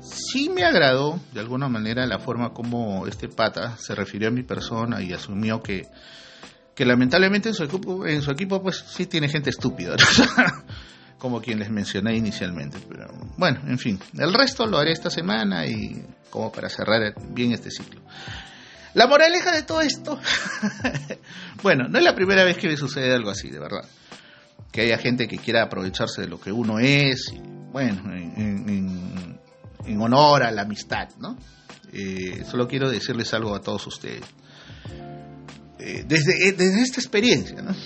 sí 0.00 0.48
me 0.48 0.64
agradó 0.64 1.18
de 1.32 1.40
alguna 1.40 1.68
manera 1.68 2.06
la 2.06 2.20
forma 2.20 2.52
como 2.52 3.08
este 3.08 3.28
pata 3.28 3.76
se 3.76 3.94
refirió 3.96 4.28
a 4.28 4.30
mi 4.30 4.44
persona 4.44 5.02
y 5.02 5.12
asumió 5.12 5.60
que, 5.62 5.88
que 6.76 6.84
lamentablemente 6.84 7.48
en 7.48 7.56
su 7.56 7.64
equipo, 7.64 8.06
en 8.06 8.22
su 8.22 8.30
equipo 8.30 8.62
pues 8.62 8.84
sí 8.88 9.06
tiene 9.06 9.28
gente 9.28 9.50
estúpida, 9.50 9.96
como 11.18 11.40
quien 11.40 11.58
les 11.58 11.70
mencioné 11.70 12.16
inicialmente. 12.16 12.78
Pero 12.88 13.08
bueno, 13.36 13.62
en 13.66 13.80
fin, 13.80 13.98
el 14.16 14.32
resto 14.32 14.64
lo 14.64 14.78
haré 14.78 14.92
esta 14.92 15.10
semana 15.10 15.66
y 15.66 16.04
como 16.30 16.52
para 16.52 16.68
cerrar 16.68 17.14
bien 17.30 17.50
este 17.50 17.72
ciclo. 17.72 18.00
La 18.96 19.06
moraleja 19.06 19.52
de 19.52 19.62
todo 19.62 19.82
esto, 19.82 20.18
bueno, 21.62 21.86
no 21.86 21.98
es 21.98 22.02
la 22.02 22.14
primera 22.14 22.44
vez 22.44 22.56
que 22.56 22.66
me 22.66 22.78
sucede 22.78 23.12
algo 23.12 23.28
así, 23.28 23.50
de 23.50 23.58
verdad. 23.58 23.84
Que 24.72 24.80
haya 24.80 24.96
gente 24.96 25.28
que 25.28 25.36
quiera 25.36 25.64
aprovecharse 25.64 26.22
de 26.22 26.28
lo 26.28 26.40
que 26.40 26.50
uno 26.50 26.78
es, 26.78 27.30
bueno, 27.72 28.10
en, 28.14 29.38
honor 30.00 30.44
a 30.44 30.50
la 30.50 30.62
amistad, 30.62 31.10
¿no? 31.18 31.36
Eh, 31.92 32.42
solo 32.50 32.66
quiero 32.66 32.88
decirles 32.88 33.34
algo 33.34 33.54
a 33.54 33.60
todos 33.60 33.86
ustedes. 33.86 34.24
Eh, 35.78 36.04
desde, 36.08 36.52
desde 36.52 36.80
esta 36.80 36.98
experiencia, 36.98 37.60
¿no? 37.60 37.76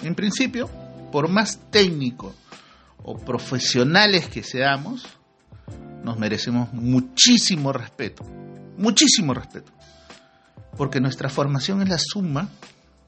En 0.00 0.14
principio, 0.14 0.70
por 1.12 1.28
más 1.28 1.60
técnico 1.70 2.34
o 3.02 3.18
profesionales 3.18 4.28
que 4.28 4.42
seamos, 4.42 5.06
nos 6.02 6.18
merecemos 6.18 6.72
muchísimo 6.72 7.70
respeto 7.70 8.24
muchísimo 8.78 9.34
respeto, 9.34 9.72
porque 10.76 11.00
nuestra 11.00 11.28
formación 11.28 11.82
es 11.82 11.88
la 11.88 11.98
suma 11.98 12.48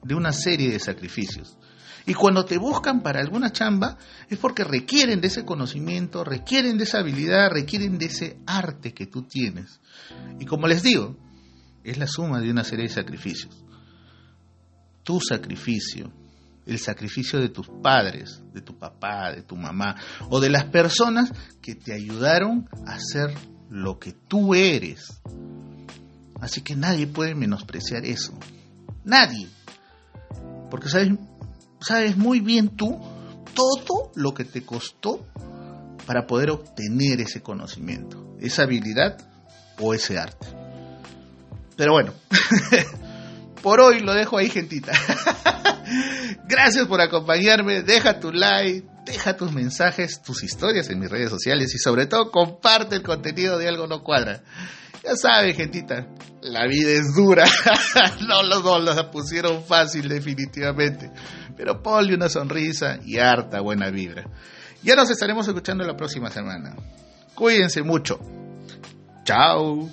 de 0.03 0.15
una 0.15 0.31
serie 0.31 0.69
de 0.69 0.79
sacrificios. 0.79 1.57
Y 2.05 2.13
cuando 2.13 2.45
te 2.45 2.57
buscan 2.57 3.01
para 3.01 3.19
alguna 3.19 3.51
chamba 3.51 3.97
es 4.27 4.37
porque 4.37 4.63
requieren 4.63 5.21
de 5.21 5.27
ese 5.27 5.45
conocimiento, 5.45 6.23
requieren 6.23 6.77
de 6.77 6.85
esa 6.85 6.99
habilidad, 6.99 7.51
requieren 7.51 7.97
de 7.97 8.05
ese 8.05 8.37
arte 8.47 8.93
que 8.93 9.05
tú 9.05 9.23
tienes. 9.23 9.79
Y 10.39 10.45
como 10.45 10.67
les 10.67 10.81
digo, 10.81 11.15
es 11.83 11.97
la 11.97 12.07
suma 12.07 12.39
de 12.41 12.49
una 12.49 12.63
serie 12.63 12.87
de 12.87 12.93
sacrificios. 12.93 13.63
Tu 15.03 15.19
sacrificio, 15.19 16.11
el 16.65 16.79
sacrificio 16.79 17.39
de 17.39 17.49
tus 17.49 17.67
padres, 17.83 18.41
de 18.51 18.61
tu 18.61 18.77
papá, 18.77 19.31
de 19.31 19.43
tu 19.43 19.55
mamá, 19.55 19.95
o 20.29 20.39
de 20.39 20.49
las 20.49 20.65
personas 20.65 21.31
que 21.61 21.75
te 21.75 21.93
ayudaron 21.93 22.67
a 22.87 22.99
ser 22.99 23.31
lo 23.71 23.97
que 23.99 24.11
tú 24.11 24.53
eres. 24.53 25.21
Así 26.41 26.61
que 26.61 26.75
nadie 26.75 27.07
puede 27.07 27.33
menospreciar 27.33 28.05
eso. 28.05 28.33
Nadie. 29.05 29.47
Porque 30.69 30.89
sabes, 30.89 31.13
sabes 31.79 32.17
muy 32.17 32.41
bien 32.41 32.69
tú 32.69 32.99
todo 33.53 34.11
lo 34.15 34.33
que 34.33 34.43
te 34.43 34.63
costó 34.63 35.25
para 36.05 36.27
poder 36.27 36.51
obtener 36.51 37.21
ese 37.21 37.41
conocimiento, 37.41 38.35
esa 38.39 38.63
habilidad 38.63 39.17
o 39.79 39.93
ese 39.93 40.17
arte. 40.17 40.47
Pero 41.77 41.93
bueno, 41.93 42.13
por 43.61 43.79
hoy 43.79 44.01
lo 44.01 44.13
dejo 44.13 44.37
ahí, 44.37 44.49
gentita. 44.49 44.91
Gracias 46.47 46.87
por 46.87 46.99
acompañarme. 46.99 47.83
Deja 47.83 48.19
tu 48.19 48.31
like, 48.31 48.85
deja 49.05 49.35
tus 49.35 49.51
mensajes, 49.51 50.21
tus 50.21 50.43
historias 50.43 50.89
en 50.89 50.99
mis 50.99 51.09
redes 51.09 51.29
sociales 51.29 51.73
y 51.73 51.77
sobre 51.77 52.05
todo 52.05 52.31
comparte 52.31 52.95
el 52.95 53.03
contenido 53.03 53.57
de 53.57 53.67
Algo 53.67 53.87
No 53.87 54.03
Cuadra. 54.03 54.43
Ya 55.03 55.15
sabes, 55.15 55.55
gentita, 55.55 56.07
la 56.41 56.67
vida 56.67 56.91
es 56.91 57.15
dura. 57.15 57.45
no 58.27 58.43
los 58.43 58.63
dos 58.63 58.83
la 58.83 59.09
pusieron 59.09 59.63
fácil 59.63 60.07
definitivamente. 60.07 61.11
Pero 61.57 61.81
ponle 61.81 62.15
una 62.15 62.29
sonrisa 62.29 62.99
y 63.03 63.17
harta 63.17 63.61
buena 63.61 63.89
vibra. 63.89 64.25
Ya 64.83 64.95
nos 64.95 65.09
estaremos 65.09 65.47
escuchando 65.47 65.83
la 65.83 65.95
próxima 65.95 66.29
semana. 66.29 66.75
Cuídense 67.33 67.81
mucho. 67.81 68.19
Chao. 69.23 69.89